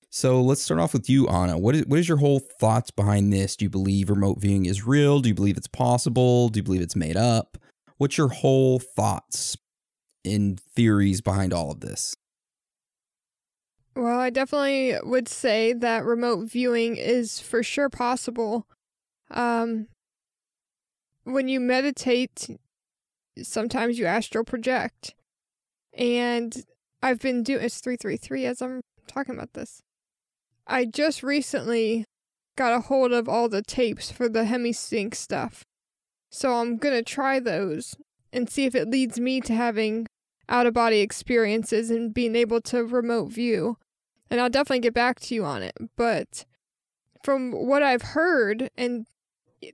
[0.09, 1.57] So let's start off with you, Anna.
[1.57, 3.55] What is what is your whole thoughts behind this?
[3.55, 5.19] Do you believe remote viewing is real?
[5.19, 6.49] Do you believe it's possible?
[6.49, 7.57] Do you believe it's made up?
[7.97, 9.57] What's your whole thoughts
[10.25, 12.15] and theories behind all of this?
[13.95, 18.65] Well, I definitely would say that remote viewing is for sure possible.
[19.29, 19.87] Um,
[21.23, 22.49] when you meditate,
[23.41, 25.13] sometimes you astral project.
[25.93, 26.63] And
[27.03, 29.81] I've been doing it's 333 as I'm talking about this.
[30.67, 32.05] I just recently
[32.55, 35.65] got a hold of all the tapes for the HemiSync stuff.
[36.29, 37.95] So I'm going to try those
[38.33, 40.07] and see if it leads me to having
[40.49, 43.77] out of body experiences and being able to remote view.
[44.29, 45.75] And I'll definitely get back to you on it.
[45.95, 46.45] But
[47.23, 49.05] from what I've heard, and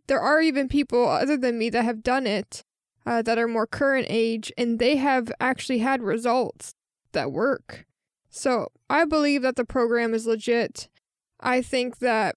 [0.08, 2.64] there are even people other than me that have done it
[3.05, 6.74] uh, that are more current age, and they have actually had results
[7.14, 7.86] that work.
[8.30, 10.89] So I believe that the program is legit.
[11.39, 12.36] I think that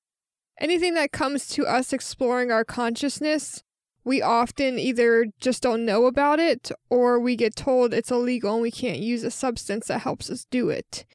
[0.60, 3.64] anything that comes to us exploring our consciousness,
[4.10, 8.62] we often either just don't know about it or we get told it's illegal and
[8.62, 11.06] we can't use a substance that helps us do it.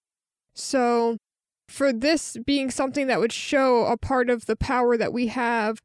[0.53, 1.17] So,
[1.67, 5.81] for this being something that would show a part of the power that we have,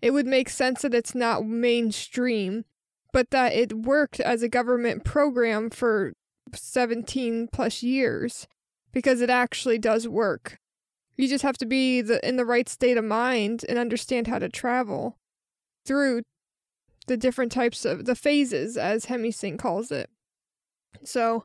[0.00, 2.64] it would make sense that it's not mainstream,
[3.12, 6.14] but that it worked as a government program for
[6.54, 8.48] 17 plus years
[8.90, 10.56] because it actually does work.
[11.18, 14.38] You just have to be the, in the right state of mind and understand how
[14.38, 15.18] to travel
[15.84, 16.22] through
[17.06, 20.10] the different types of the phases, as Hemisync calls it.
[21.04, 21.44] So,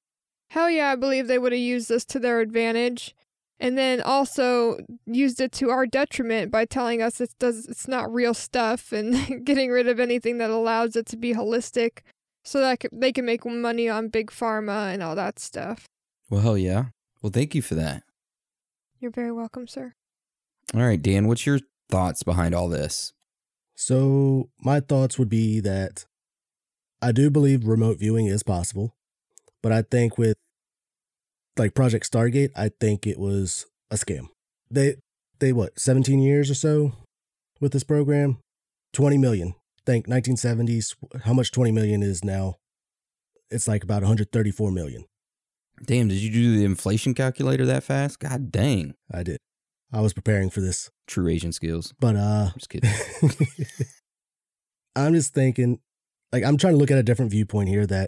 [0.49, 3.15] hell yeah, I believe they would have used this to their advantage,
[3.59, 8.13] and then also used it to our detriment by telling us it does it's not
[8.13, 11.99] real stuff and getting rid of anything that allows it to be holistic,
[12.43, 15.85] so that they can make money on big pharma and all that stuff.
[16.29, 16.85] Well, hell yeah.
[17.21, 18.03] Well, thank you for that.
[18.99, 19.93] You're very welcome, sir.
[20.73, 23.13] All right, Dan, what's your thoughts behind all this?
[23.79, 26.05] So, my thoughts would be that
[27.01, 28.93] I do believe remote viewing is possible,
[29.63, 30.35] but I think with
[31.57, 34.27] like Project Stargate, I think it was a scam.
[34.69, 34.97] They
[35.39, 36.91] they what, 17 years or so
[37.61, 38.39] with this program?
[38.91, 39.55] 20 million.
[39.85, 42.55] Think 1970s, how much 20 million is now?
[43.49, 45.05] It's like about 134 million.
[45.85, 48.19] Damn, did you do the inflation calculator that fast?
[48.19, 48.95] God dang.
[49.09, 49.37] I did.
[49.91, 50.89] I was preparing for this.
[51.07, 51.93] True Asian skills.
[51.99, 52.91] But uh Just kidding.
[54.95, 55.79] I'm just thinking,
[56.31, 58.07] like, I'm trying to look at a different viewpoint here that,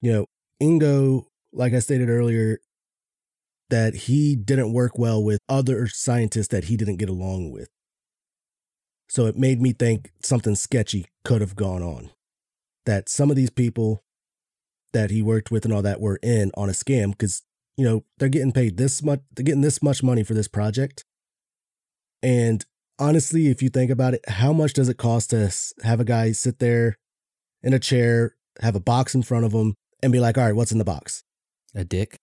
[0.00, 0.26] you know,
[0.62, 2.58] Ingo, like I stated earlier,
[3.68, 7.68] that he didn't work well with other scientists that he didn't get along with.
[9.08, 12.10] So it made me think something sketchy could have gone on.
[12.86, 14.02] That some of these people
[14.92, 17.42] that he worked with and all that were in on a scam because,
[17.76, 21.04] you know, they're getting paid this much, they're getting this much money for this project.
[22.22, 22.64] And
[22.98, 25.52] honestly, if you think about it, how much does it cost to
[25.82, 26.96] have a guy sit there
[27.62, 30.56] in a chair, have a box in front of him, and be like, all right,
[30.56, 31.22] what's in the box?
[31.74, 32.16] A dick?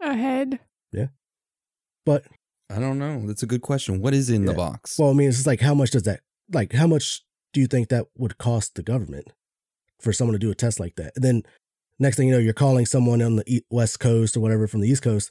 [0.00, 0.60] A head.
[0.92, 1.08] Yeah.
[2.06, 2.24] But,
[2.70, 3.26] I don't know.
[3.26, 4.00] That's a good question.
[4.00, 4.98] What is in the box?
[4.98, 6.20] well, I mean, it's just like, how much does that,
[6.52, 9.28] like, how much do you think that would cost the government
[10.00, 11.12] for someone to do a test like that?
[11.14, 11.42] And then
[12.02, 14.88] next thing you know, you're calling someone on the West Coast or whatever from the
[14.88, 15.30] East Coast,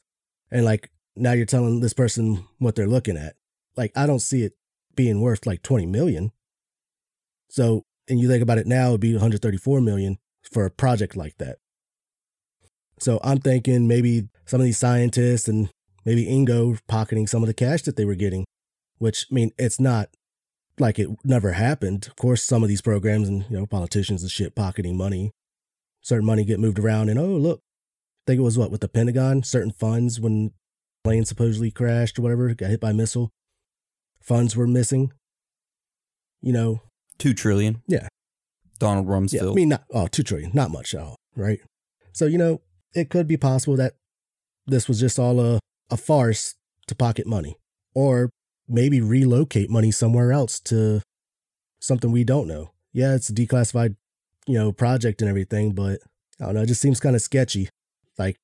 [0.49, 3.35] and like, now you're telling this person what they're looking at.
[3.75, 4.53] Like, I don't see it
[4.95, 6.31] being worth like 20 million.
[7.49, 11.37] So and you think about it now, it'd be 134 million for a project like
[11.37, 11.57] that.
[12.99, 15.69] So I'm thinking maybe some of these scientists and
[16.05, 18.45] maybe Ingo pocketing some of the cash that they were getting,
[18.97, 20.09] which I mean, it's not
[20.77, 22.07] like it never happened.
[22.07, 25.31] Of course, some of these programs and you know politicians and shit pocketing money,
[26.01, 28.89] certain money get moved around, and oh look, I think it was what with the
[28.89, 30.51] Pentagon, certain funds when
[31.03, 33.29] plane supposedly crashed or whatever, got hit by a missile,
[34.21, 35.11] funds were missing.
[36.41, 36.81] You know,
[37.21, 37.83] Two trillion.
[37.85, 38.07] Yeah.
[38.79, 39.51] Donald yeah, Rumsfeld.
[39.51, 41.59] I mean, not oh, two trillion, not much at all, right?
[42.13, 42.61] So you know,
[42.95, 43.93] it could be possible that
[44.65, 45.59] this was just all a
[45.91, 46.55] a farce
[46.87, 47.57] to pocket money,
[47.93, 48.31] or
[48.67, 51.03] maybe relocate money somewhere else to
[51.79, 52.71] something we don't know.
[52.91, 53.97] Yeah, it's a declassified,
[54.47, 55.99] you know, project and everything, but
[56.39, 56.61] I don't know.
[56.61, 57.69] It just seems kind of sketchy.
[58.17, 58.37] Like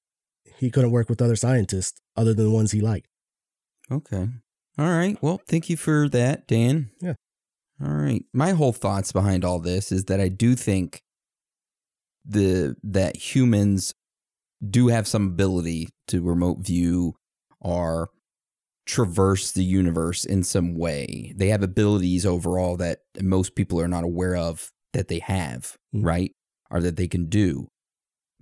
[0.58, 3.08] he couldn't work with other scientists other than the ones he liked.
[3.92, 4.28] Okay.
[4.78, 5.18] All right.
[5.22, 6.92] Well, thank you for that, Dan.
[7.02, 7.14] Yeah.
[7.84, 8.24] All right.
[8.34, 11.02] My whole thoughts behind all this is that I do think
[12.26, 13.94] the that humans
[14.68, 17.16] do have some ability to remote view
[17.60, 18.10] or
[18.86, 21.34] traverse the universe in some way.
[21.36, 25.77] They have abilities overall that most people are not aware of that they have.
[25.98, 26.08] Mm-hmm.
[26.08, 26.32] right?
[26.70, 27.68] Or that they can do.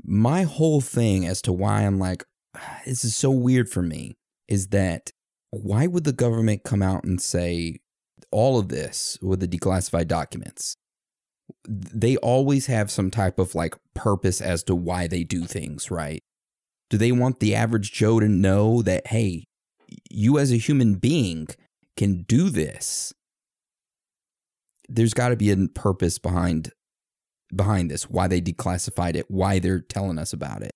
[0.03, 2.24] My whole thing as to why I'm like,
[2.86, 4.16] this is so weird for me
[4.47, 5.12] is that
[5.51, 7.80] why would the government come out and say
[8.32, 10.76] all of this with the declassified documents?
[11.68, 16.22] They always have some type of like purpose as to why they do things, right?
[16.89, 19.45] Do they want the average Joe to know that, hey,
[20.10, 21.47] you as a human being
[21.97, 23.14] can do this?
[24.88, 26.72] There's got to be a purpose behind
[27.54, 30.72] behind this, why they declassified it, why they're telling us about it.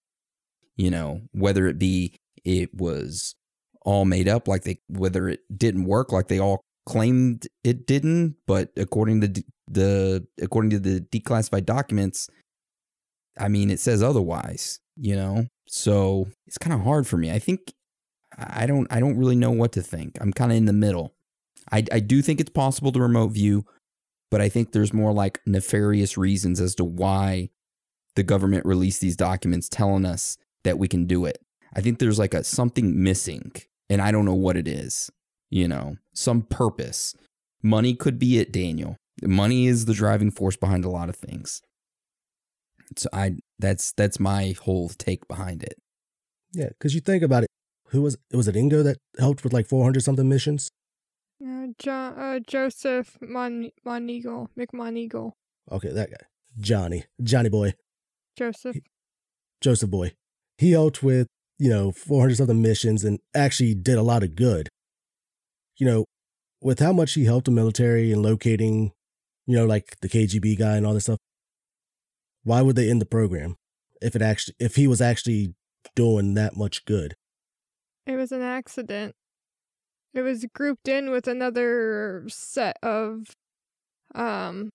[0.75, 2.15] You know, whether it be
[2.45, 3.35] it was
[3.81, 8.35] all made up like they whether it didn't work like they all claimed it didn't
[8.47, 12.27] but according to the, according to the declassified documents
[13.37, 15.47] i mean it says otherwise you know?
[15.67, 17.31] So it's kind of hard for me.
[17.31, 17.73] I think
[18.37, 20.17] i don't i don't really know what to think.
[20.21, 21.13] I'm kind of in the middle.
[21.71, 23.65] I, I do think it's possible to remote view
[24.31, 27.49] but i think there's more like nefarious reasons as to why
[28.15, 31.41] the government released these documents telling us that we can do it
[31.73, 33.51] I think there's like a something missing,
[33.89, 35.09] and I don't know what it is.
[35.49, 37.15] You know, some purpose.
[37.61, 38.97] Money could be it, Daniel.
[39.21, 41.61] Money is the driving force behind a lot of things.
[42.95, 45.75] So I that's that's my whole take behind it.
[46.53, 47.49] Yeah, because you think about it,
[47.87, 50.69] who was was it Ingo that helped with like 400 something missions?
[51.41, 55.31] Uh, jo- uh, Joseph Mon- Moneagle, McMoneagle.
[55.71, 56.17] Okay, that guy,
[56.59, 57.73] Johnny, Johnny boy,
[58.37, 58.77] Joseph.
[59.61, 60.13] Joseph boy.
[60.57, 61.27] He helped with
[61.57, 64.67] you know 400 something missions and actually did a lot of good.
[65.77, 66.05] You know,
[66.61, 68.91] with how much he helped the military in locating,
[69.45, 71.19] you know, like the KGB guy and all this stuff.
[72.43, 73.55] Why would they end the program
[74.01, 75.53] if it actually if he was actually
[75.95, 77.15] doing that much good?
[78.05, 79.15] It was an accident.
[80.13, 83.35] It was grouped in with another set of
[84.15, 84.69] um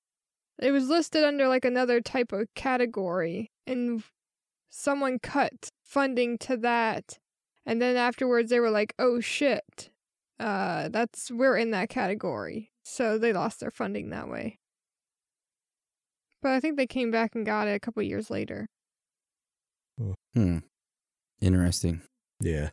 [0.60, 4.04] it was listed under like another type of category and
[4.70, 7.18] someone cut funding to that
[7.66, 9.90] and then afterwards they were like, "Oh shit.
[10.38, 14.58] Uh that's we're in that category." So they lost their funding that way.
[16.42, 18.66] But I think they came back and got it a couple years later.
[20.34, 20.58] Hmm.
[21.40, 22.02] Interesting.
[22.40, 22.70] Yeah,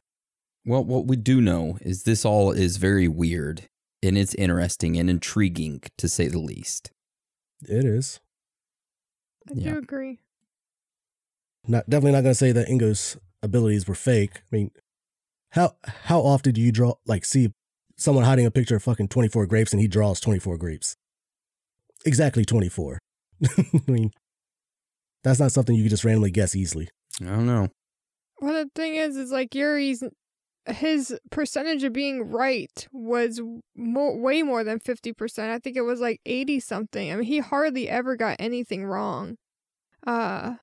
[0.65, 3.67] Well, what we do know is this all is very weird
[4.03, 6.91] and it's interesting and intriguing to say the least.
[7.63, 8.19] it is.
[9.49, 9.71] I Yeah.
[9.73, 10.19] do agree.
[11.67, 14.37] Not definitely not gonna say that Ingo's abilities were fake.
[14.37, 14.71] I mean,
[15.51, 17.53] how how often do you draw like see
[17.97, 20.95] someone hiding a picture of fucking twenty four grapes and he draws twenty four grapes?
[22.05, 22.97] Exactly twenty four.
[23.47, 24.11] I mean,
[25.23, 26.89] that's not something you can just randomly guess easily.
[27.21, 27.67] I don't know.
[28.39, 30.03] Well, the thing is, is like Uri's,
[30.67, 33.41] his percentage of being right was
[33.75, 35.49] way more than 50%.
[35.49, 37.11] I think it was like 80 something.
[37.11, 39.37] I mean, he hardly ever got anything wrong.
[40.05, 40.55] Uh,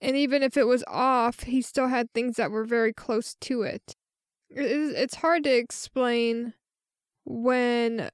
[0.00, 3.62] and even if it was off, he still had things that were very close to
[3.62, 3.94] it.
[4.50, 6.54] It's hard to explain
[7.24, 8.10] when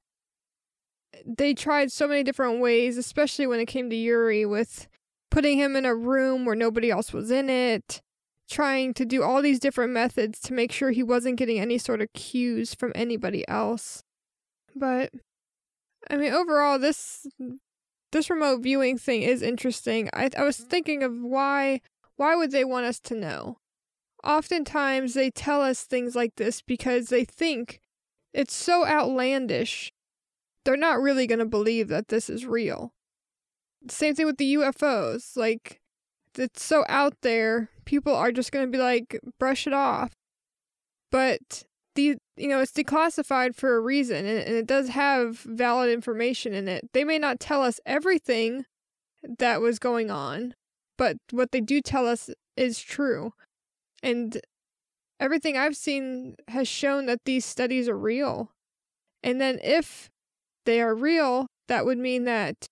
[1.27, 4.87] they tried so many different ways, especially when it came to Uri with
[5.31, 8.03] putting him in a room where nobody else was in it,
[8.49, 12.01] trying to do all these different methods to make sure he wasn't getting any sort
[12.01, 14.03] of cues from anybody else.
[14.75, 15.13] But
[16.11, 17.27] I mean overall this
[18.13, 20.09] this remote viewing thing is interesting.
[20.13, 21.81] I I was thinking of why
[22.17, 23.59] why would they want us to know?
[24.25, 27.81] Oftentimes they tell us things like this because they think
[28.33, 29.93] it's so outlandish.
[30.65, 32.93] They're not really going to believe that this is real.
[33.89, 35.37] same thing with the UFOs.
[35.37, 35.81] Like,
[36.37, 40.13] it's so out there, people are just going to be like, brush it off.
[41.11, 41.65] But
[41.95, 46.53] the you know it's declassified for a reason, and, and it does have valid information
[46.53, 46.91] in it.
[46.93, 48.67] They may not tell us everything
[49.39, 50.55] that was going on,
[50.99, 52.29] but what they do tell us
[52.59, 53.33] is true.
[54.03, 54.39] And
[55.19, 58.53] everything I've seen has shown that these studies are real.
[59.23, 60.11] And then if
[60.67, 62.69] they are real, that would mean that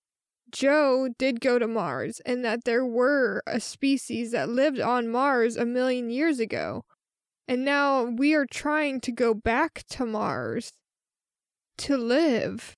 [0.57, 5.54] Joe did go to Mars and that there were a species that lived on Mars
[5.54, 6.82] a million years ago.
[7.46, 10.72] And now we are trying to go back to Mars
[11.76, 12.74] to live,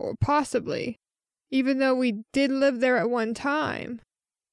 [0.00, 0.96] or possibly,
[1.48, 4.00] even though we did live there at one time.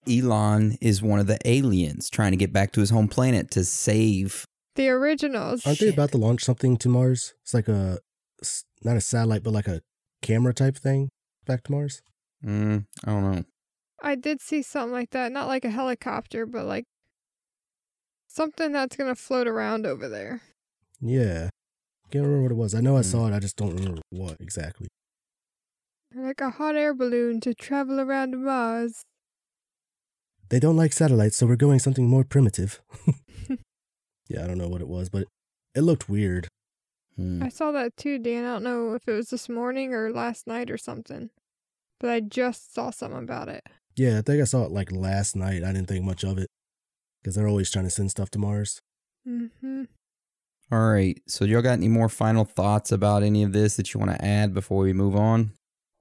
[0.07, 3.65] Elon is one of the aliens trying to get back to his home planet to
[3.65, 4.45] save.
[4.75, 5.65] The originals.
[5.65, 7.33] Aren't they about to launch something to Mars?
[7.41, 7.97] It's like a,
[8.83, 9.81] not a satellite, but like a
[10.21, 11.09] camera type thing
[11.47, 12.03] back to Mars.
[12.45, 13.43] Mm, I don't know.
[14.01, 15.31] I did see something like that.
[15.31, 16.85] Not like a helicopter, but like
[18.27, 20.41] something that's going to float around over there.
[21.01, 21.49] Yeah.
[22.11, 22.75] Can't remember what it was.
[22.75, 23.03] I know I Hmm.
[23.09, 23.33] saw it.
[23.33, 24.87] I just don't remember what exactly.
[26.15, 29.03] Like a hot air balloon to travel around Mars.
[30.49, 32.79] They don't like satellites, so we're going something more primitive.
[34.29, 35.27] yeah, I don't know what it was, but
[35.75, 36.47] it looked weird.
[37.17, 37.43] Hmm.
[37.43, 38.45] I saw that too, Dan.
[38.45, 41.29] I don't know if it was this morning or last night or something.
[41.99, 43.63] But I just saw something about it.
[43.95, 45.63] Yeah, I think I saw it like last night.
[45.63, 46.47] I didn't think much of it
[47.21, 48.79] because they're always trying to send stuff to Mars.
[49.27, 49.83] Mm-hmm.
[50.71, 51.19] All right.
[51.27, 54.23] So, y'all got any more final thoughts about any of this that you want to
[54.23, 55.51] add before we move on?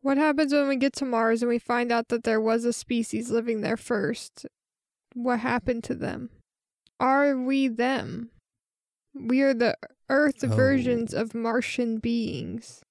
[0.02, 2.72] What happens when we get to Mars and we find out that there was a
[2.72, 4.46] species living there first?
[5.14, 6.30] What happened to them?
[7.00, 8.30] Are we them?
[9.14, 9.76] We are the
[10.10, 10.48] Earth Oh.
[10.48, 12.82] versions of Martian beings.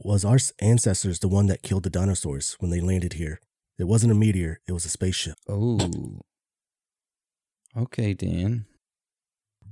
[0.00, 3.40] Was our ancestors the one that killed the dinosaurs when they landed here?
[3.78, 5.36] It wasn't a meteor, it was a spaceship.
[5.48, 5.78] Oh.
[7.76, 8.66] Okay, Dan.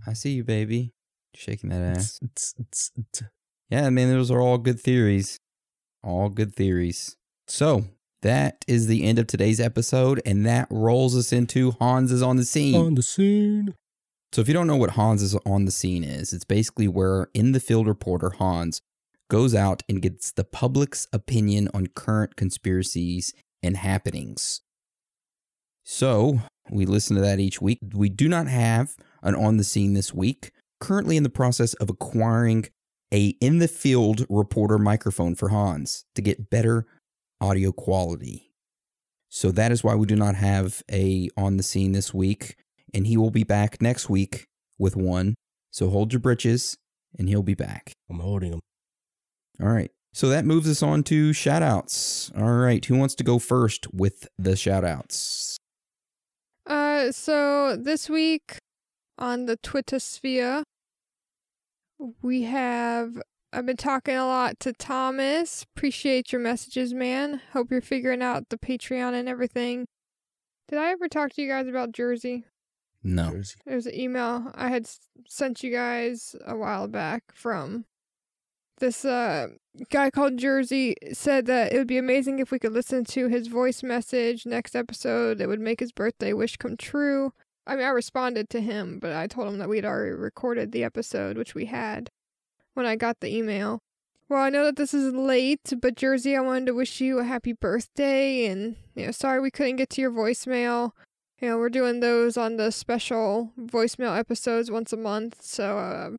[0.07, 0.93] I see you, baby.
[1.35, 2.20] Shaking that ass.
[2.35, 3.29] Tss, tss, tss.
[3.70, 5.41] Yeah, man, those are all good theories.
[6.03, 7.16] All good theories.
[7.47, 7.85] So,
[8.22, 12.37] that is the end of today's episode, and that rolls us into Hans is on
[12.37, 12.75] the scene.
[12.75, 13.75] On the scene.
[14.33, 17.29] So, if you don't know what Hans is on the scene is, it's basically where
[17.35, 18.81] in the field reporter Hans
[19.35, 24.61] goes out and gets the public's opinion on current conspiracies and happenings.
[25.82, 26.39] So,
[26.70, 27.80] we listen to that each week.
[27.93, 30.53] We do not have an on the scene this week.
[30.78, 32.66] Currently in the process of acquiring
[33.12, 36.87] a in the field reporter microphone for Hans to get better
[37.41, 38.53] audio quality.
[39.30, 42.55] So that is why we do not have a on the scene this week
[42.95, 44.45] and he will be back next week
[44.78, 45.35] with one.
[45.72, 46.76] So hold your britches
[47.18, 47.95] and he'll be back.
[48.09, 48.61] I'm holding them.
[49.61, 49.91] All right.
[50.13, 52.31] So that moves us on to shout outs.
[52.37, 52.85] All right.
[52.85, 55.59] Who wants to go first with the shout outs?
[56.67, 58.59] Uh, so this week
[59.19, 60.63] on the Twitter sphere,
[62.23, 63.21] we have.
[63.53, 65.65] I've been talking a lot to Thomas.
[65.77, 67.41] Appreciate your messages, man.
[67.53, 69.87] Hope you're figuring out the Patreon and everything.
[70.69, 72.45] Did I ever talk to you guys about Jersey?
[73.05, 73.31] No.
[73.31, 73.57] Jersey.
[73.67, 74.89] It was an email I had
[75.29, 77.85] sent you guys a while back from
[78.79, 79.49] this uh,
[79.91, 83.47] guy called Jersey said that it would be amazing if we could listen to his
[83.47, 85.41] voice message next episode.
[85.41, 87.33] It would make his birthday wish come true.
[87.67, 90.85] I mean, I responded to him, but I told him that we'd already recorded the
[90.85, 92.11] episode, which we had
[92.75, 93.81] when I got the email.
[94.29, 97.25] Well, I know that this is late, but Jersey, I wanted to wish you a
[97.25, 100.93] happy birthday, and you know, sorry we couldn't get to your voicemail.
[101.41, 106.11] You know, we're doing those on the special voicemail episodes once a month, so uh,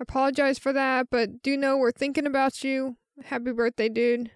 [0.00, 2.96] apologize for that, but do know we're thinking about you.
[3.24, 4.30] Happy birthday, dude.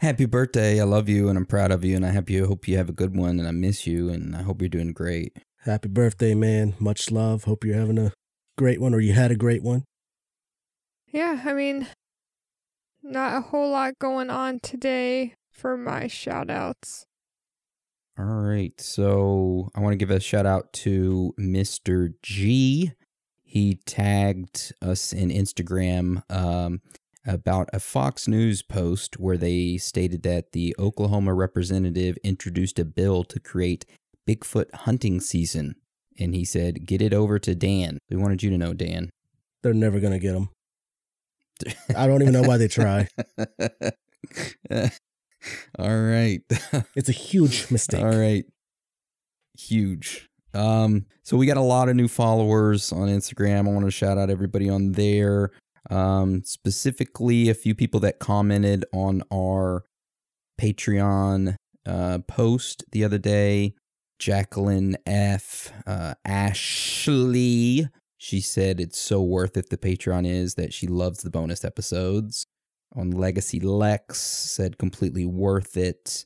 [0.00, 0.80] Happy birthday.
[0.80, 2.88] I love you and I'm proud of you and I hope you hope you have
[2.88, 5.36] a good one and I miss you and I hope you're doing great.
[5.64, 6.74] Happy birthday, man.
[6.78, 7.44] Much love.
[7.44, 8.12] Hope you're having a
[8.56, 9.84] great one or you had a great one.
[11.08, 11.88] Yeah, I mean,
[13.02, 17.04] not a whole lot going on today for my shout outs.
[18.18, 18.80] All right.
[18.80, 22.14] So I want to give a shout out to Mr.
[22.22, 22.92] G.
[23.46, 26.80] He tagged us in Instagram um,
[27.24, 33.22] about a Fox News post where they stated that the Oklahoma representative introduced a bill
[33.24, 33.86] to create
[34.28, 35.76] Bigfoot hunting season.
[36.18, 37.98] And he said, get it over to Dan.
[38.10, 39.10] We wanted you to know, Dan.
[39.62, 40.50] They're never going to get them.
[41.96, 43.08] I don't even know why they try.
[45.78, 46.40] All right.
[46.94, 48.02] It's a huge mistake.
[48.02, 48.44] All right.
[49.58, 50.28] Huge.
[50.56, 53.68] Um, so we got a lot of new followers on Instagram.
[53.68, 55.50] I want to shout out everybody on there.
[55.90, 59.84] Um, specifically a few people that commented on our
[60.60, 61.56] Patreon
[61.86, 63.74] uh, post the other day.
[64.18, 65.72] Jacqueline F.
[65.86, 67.88] Uh, Ashley.
[68.16, 69.68] She said it's so worth it.
[69.68, 72.46] The Patreon is that she loves the bonus episodes.
[72.94, 76.24] On Legacy Lex said completely worth it.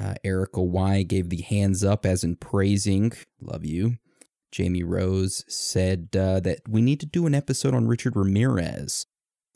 [0.00, 3.12] Uh, Erica Y gave the hands up as in praising.
[3.40, 3.96] Love you.
[4.50, 9.06] Jamie Rose said uh, that we need to do an episode on Richard Ramirez,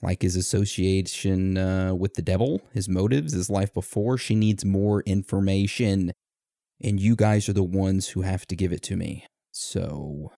[0.02, 4.16] like his association uh, with the devil, his motives, his life before.
[4.16, 6.12] She needs more information,
[6.82, 9.26] and you guys are the ones who have to give it to me.
[9.52, 10.32] So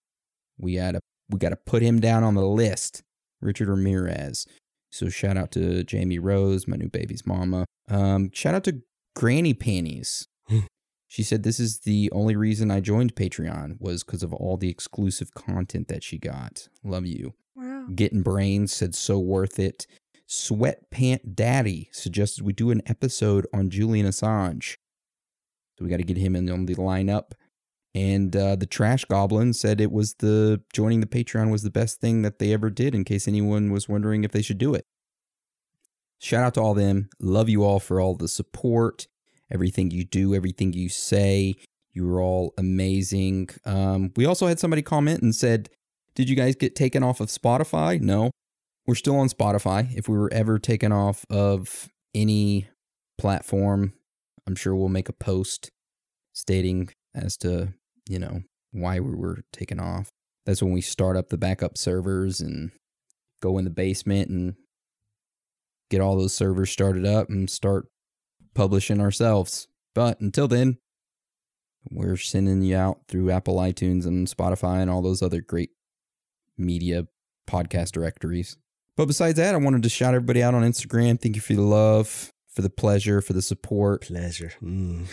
[0.59, 1.01] we gotta
[1.31, 3.03] we gotta put him down on the list,
[3.41, 4.45] Richard Ramirez.
[4.91, 7.65] So shout out to Jamie Rose, my new baby's mama.
[7.89, 8.83] Um, shout out to
[9.19, 10.29] Granny Panties.
[11.11, 14.69] She said this is the only reason I joined Patreon was because of all the
[14.69, 16.69] exclusive content that she got.
[16.85, 17.33] Love you.
[17.57, 17.87] Wow.
[17.95, 19.87] Getting Brains said so worth it.
[20.29, 24.77] Sweatpant Daddy suggested we do an episode on Julian Assange.
[25.79, 27.33] So we got to get him in on the lineup.
[27.95, 32.01] And uh, the Trash Goblin said it was the joining the Patreon was the best
[32.01, 32.95] thing that they ever did.
[32.95, 34.85] In case anyone was wondering if they should do it.
[36.19, 37.09] Shout out to all them.
[37.21, 39.07] Love you all for all the support
[39.51, 41.55] everything you do, everything you say.
[41.93, 43.51] You are all amazing.
[43.65, 45.71] Um, we also had somebody comment and said,
[46.15, 48.01] Did you guys get taken off of Spotify?
[48.01, 48.31] No,
[48.87, 49.95] we're still on Spotify.
[49.97, 52.69] If we were ever taken off of any
[53.17, 53.95] platform,
[54.47, 55.71] I'm sure we'll make a post
[56.33, 57.75] stating as to,
[58.09, 58.43] you know,
[58.73, 60.09] why we were taken off.
[60.47, 62.71] That's when we start up the backup servers and
[63.43, 64.55] go in the basement and
[65.91, 67.87] get all those servers started up and start
[68.55, 69.69] publishing ourselves.
[69.95, 70.79] But until then,
[71.91, 75.71] we're sending you out through Apple iTunes and Spotify and all those other great
[76.57, 77.07] media
[77.49, 78.57] podcast directories.
[78.97, 81.21] But besides that, I wanted to shout everybody out on Instagram.
[81.21, 84.53] Thank you for the love, for the pleasure, for the support, Pleasure.
[84.63, 85.07] Mm.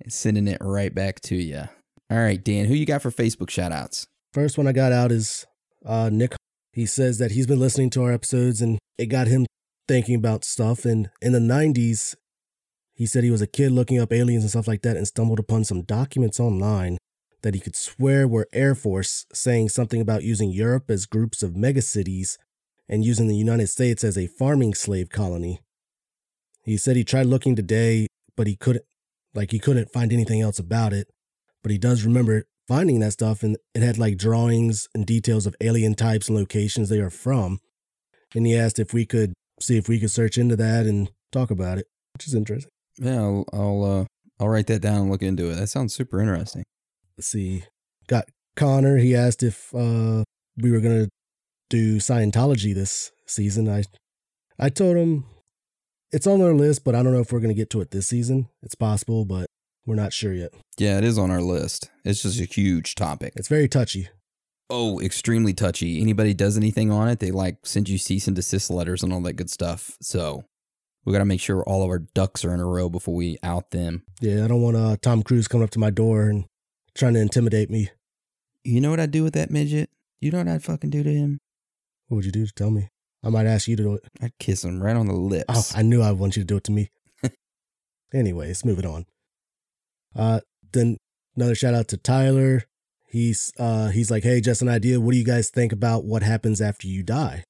[0.00, 1.64] and sending it right back to you.
[2.10, 4.06] All right, Dan, who you got for Facebook shout outs?
[4.32, 5.46] First one I got out is
[5.84, 6.34] uh, Nick.
[6.72, 9.46] He says that he's been listening to our episodes and it got him
[9.88, 10.84] thinking about stuff.
[10.84, 12.14] And in the 90s,
[12.94, 15.38] he said he was a kid looking up aliens and stuff like that and stumbled
[15.38, 16.98] upon some documents online
[17.42, 21.52] that he could swear were Air Force saying something about using Europe as groups of
[21.52, 22.38] megacities
[22.88, 25.60] and using the United States as a farming slave colony.
[26.64, 28.06] He said he tried looking today,
[28.36, 28.84] but he couldn't
[29.34, 31.08] like he couldn't find anything else about it.
[31.62, 35.54] But he does remember finding that stuff and it had like drawings and details of
[35.60, 37.60] alien types and locations they are from.
[38.34, 41.50] And he asked if we could see if we could search into that and talk
[41.50, 42.70] about it, which is interesting.
[42.98, 44.04] Yeah, I'll I'll, uh,
[44.40, 45.54] I'll write that down and look into it.
[45.54, 46.64] That sounds super interesting.
[47.16, 47.64] Let's see.
[48.06, 48.26] Got
[48.56, 48.98] Connor.
[48.98, 50.24] He asked if uh,
[50.56, 51.08] we were gonna
[51.70, 53.68] do Scientology this season.
[53.68, 53.84] I
[54.58, 55.24] I told him
[56.12, 58.06] it's on our list, but I don't know if we're gonna get to it this
[58.06, 58.48] season.
[58.62, 59.46] It's possible, but
[59.86, 60.52] we're not sure yet.
[60.78, 61.90] Yeah, it is on our list.
[62.04, 63.34] It's just a huge topic.
[63.36, 64.08] It's very touchy.
[64.68, 66.00] Oh, extremely touchy.
[66.00, 69.20] Anybody does anything on it, they like send you cease and desist letters and all
[69.22, 69.96] that good stuff.
[70.00, 70.44] So
[71.04, 73.38] we got to make sure all of our ducks are in a row before we
[73.42, 74.02] out them.
[74.20, 76.46] Yeah, I don't want uh, Tom Cruise coming up to my door and
[76.94, 77.90] trying to intimidate me.
[78.64, 79.90] You know what I'd do with that midget?
[80.20, 81.38] You know what I'd fucking do to him?
[82.08, 82.46] What would you do?
[82.46, 82.88] Tell me.
[83.22, 84.04] I might ask you to do it.
[84.20, 85.44] I'd kiss him right on the lips.
[85.48, 86.90] Oh, I knew I would want you to do it to me.
[88.14, 89.06] Anyways, moving on.
[90.14, 90.40] Uh,
[90.72, 90.96] then
[91.36, 92.64] another shout out to Tyler.
[93.06, 95.00] He's uh he's like, hey, just an idea.
[95.00, 97.44] What do you guys think about what happens after you die?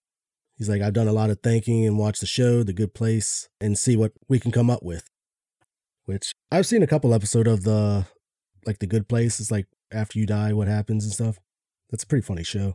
[0.56, 3.48] He's like, I've done a lot of thinking and watched the show, The Good Place,
[3.60, 5.04] and see what we can come up with.
[6.04, 8.06] Which I've seen a couple episode of the
[8.64, 9.40] like The Good Place.
[9.40, 11.38] It's like after you die, what happens and stuff.
[11.90, 12.74] That's a pretty funny show.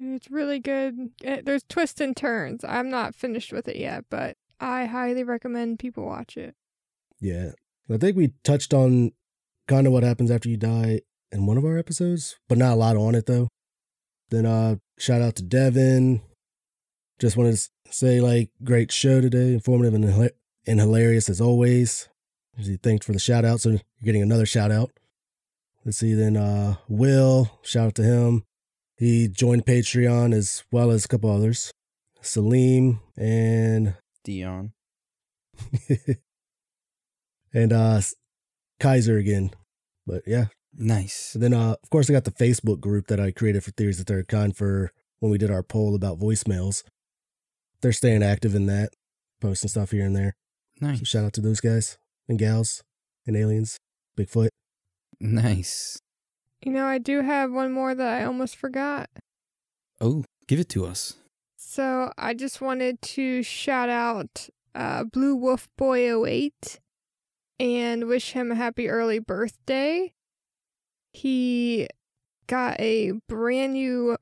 [0.00, 1.10] It's really good.
[1.22, 2.64] It, there's twists and turns.
[2.64, 6.54] I'm not finished with it yet, but I highly recommend people watch it.
[7.20, 7.52] Yeah.
[7.90, 9.12] I think we touched on
[9.68, 11.00] kind of what happens after you die
[11.32, 13.48] in one of our episodes, but not a lot on it though.
[14.30, 16.20] Then uh shout out to Devin.
[17.18, 20.30] Just wanted to say like great show today, informative and, hila-
[20.66, 22.08] and hilarious as always.
[22.82, 23.60] Thanks for the shout out.
[23.60, 24.90] So you're getting another shout out.
[25.84, 28.44] Let's see then uh Will, shout out to him.
[28.96, 31.72] He joined Patreon as well as a couple others.
[32.20, 34.72] Salim and Dion.
[37.52, 38.00] and uh
[38.78, 39.50] Kaiser again.
[40.06, 40.46] But yeah.
[40.74, 41.34] Nice.
[41.34, 44.00] And then uh of course I got the Facebook group that I created for Theories
[44.00, 44.90] of the Third Kind for
[45.20, 46.82] when we did our poll about voicemails.
[47.80, 48.90] They're staying active in that,
[49.40, 50.34] posting stuff here and there.
[50.80, 51.06] So Nice.
[51.06, 52.82] shout out to those guys and gals
[53.26, 53.76] and aliens.
[54.16, 54.48] Bigfoot.
[55.20, 55.98] Nice.
[56.64, 59.08] You know, I do have one more that I almost forgot.
[60.00, 61.14] Oh, give it to us.
[61.56, 66.80] So I just wanted to shout out uh, Blue Wolf Boy 08
[67.60, 70.12] and wish him a happy early birthday.
[71.12, 71.88] He
[72.46, 74.16] got a brand new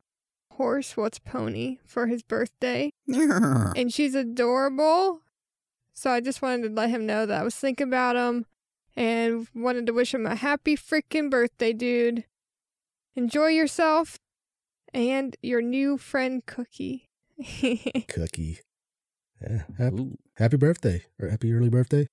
[0.53, 2.91] horse, what's pony, for his birthday.
[3.09, 5.21] And she's adorable.
[5.93, 8.47] So I just wanted to let him know that I was thinking about him
[8.97, 12.25] and wanted to wish him a happy freaking birthday, dude.
[13.15, 14.19] Enjoy yourself
[14.95, 17.09] and your new friend Cookie.
[18.09, 18.61] Cookie.
[19.41, 19.63] Yeah.
[19.79, 20.07] Happy,
[20.37, 22.07] happy birthday or happy early birthday.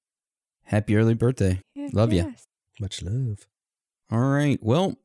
[0.66, 1.62] Happy early birthday.
[1.94, 2.26] Love ya.
[2.28, 2.44] Yes.
[2.80, 3.48] Much love.
[4.10, 4.58] All right.
[4.62, 4.96] Well,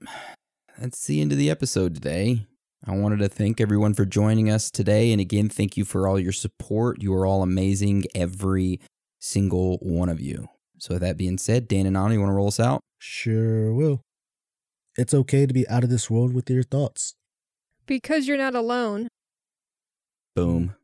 [0.78, 2.46] that's the end of the episode today.
[2.84, 5.10] I wanted to thank everyone for joining us today.
[5.12, 7.02] And again, thank you for all your support.
[7.02, 8.80] You are all amazing, every
[9.18, 10.48] single one of you.
[10.78, 12.80] So, with that being said, Dan and Anna, you want to roll us out?
[12.98, 14.02] Sure will.
[14.96, 17.14] It's okay to be out of this world with your thoughts.
[17.86, 19.08] Because you're not alone.
[20.36, 20.74] Boom.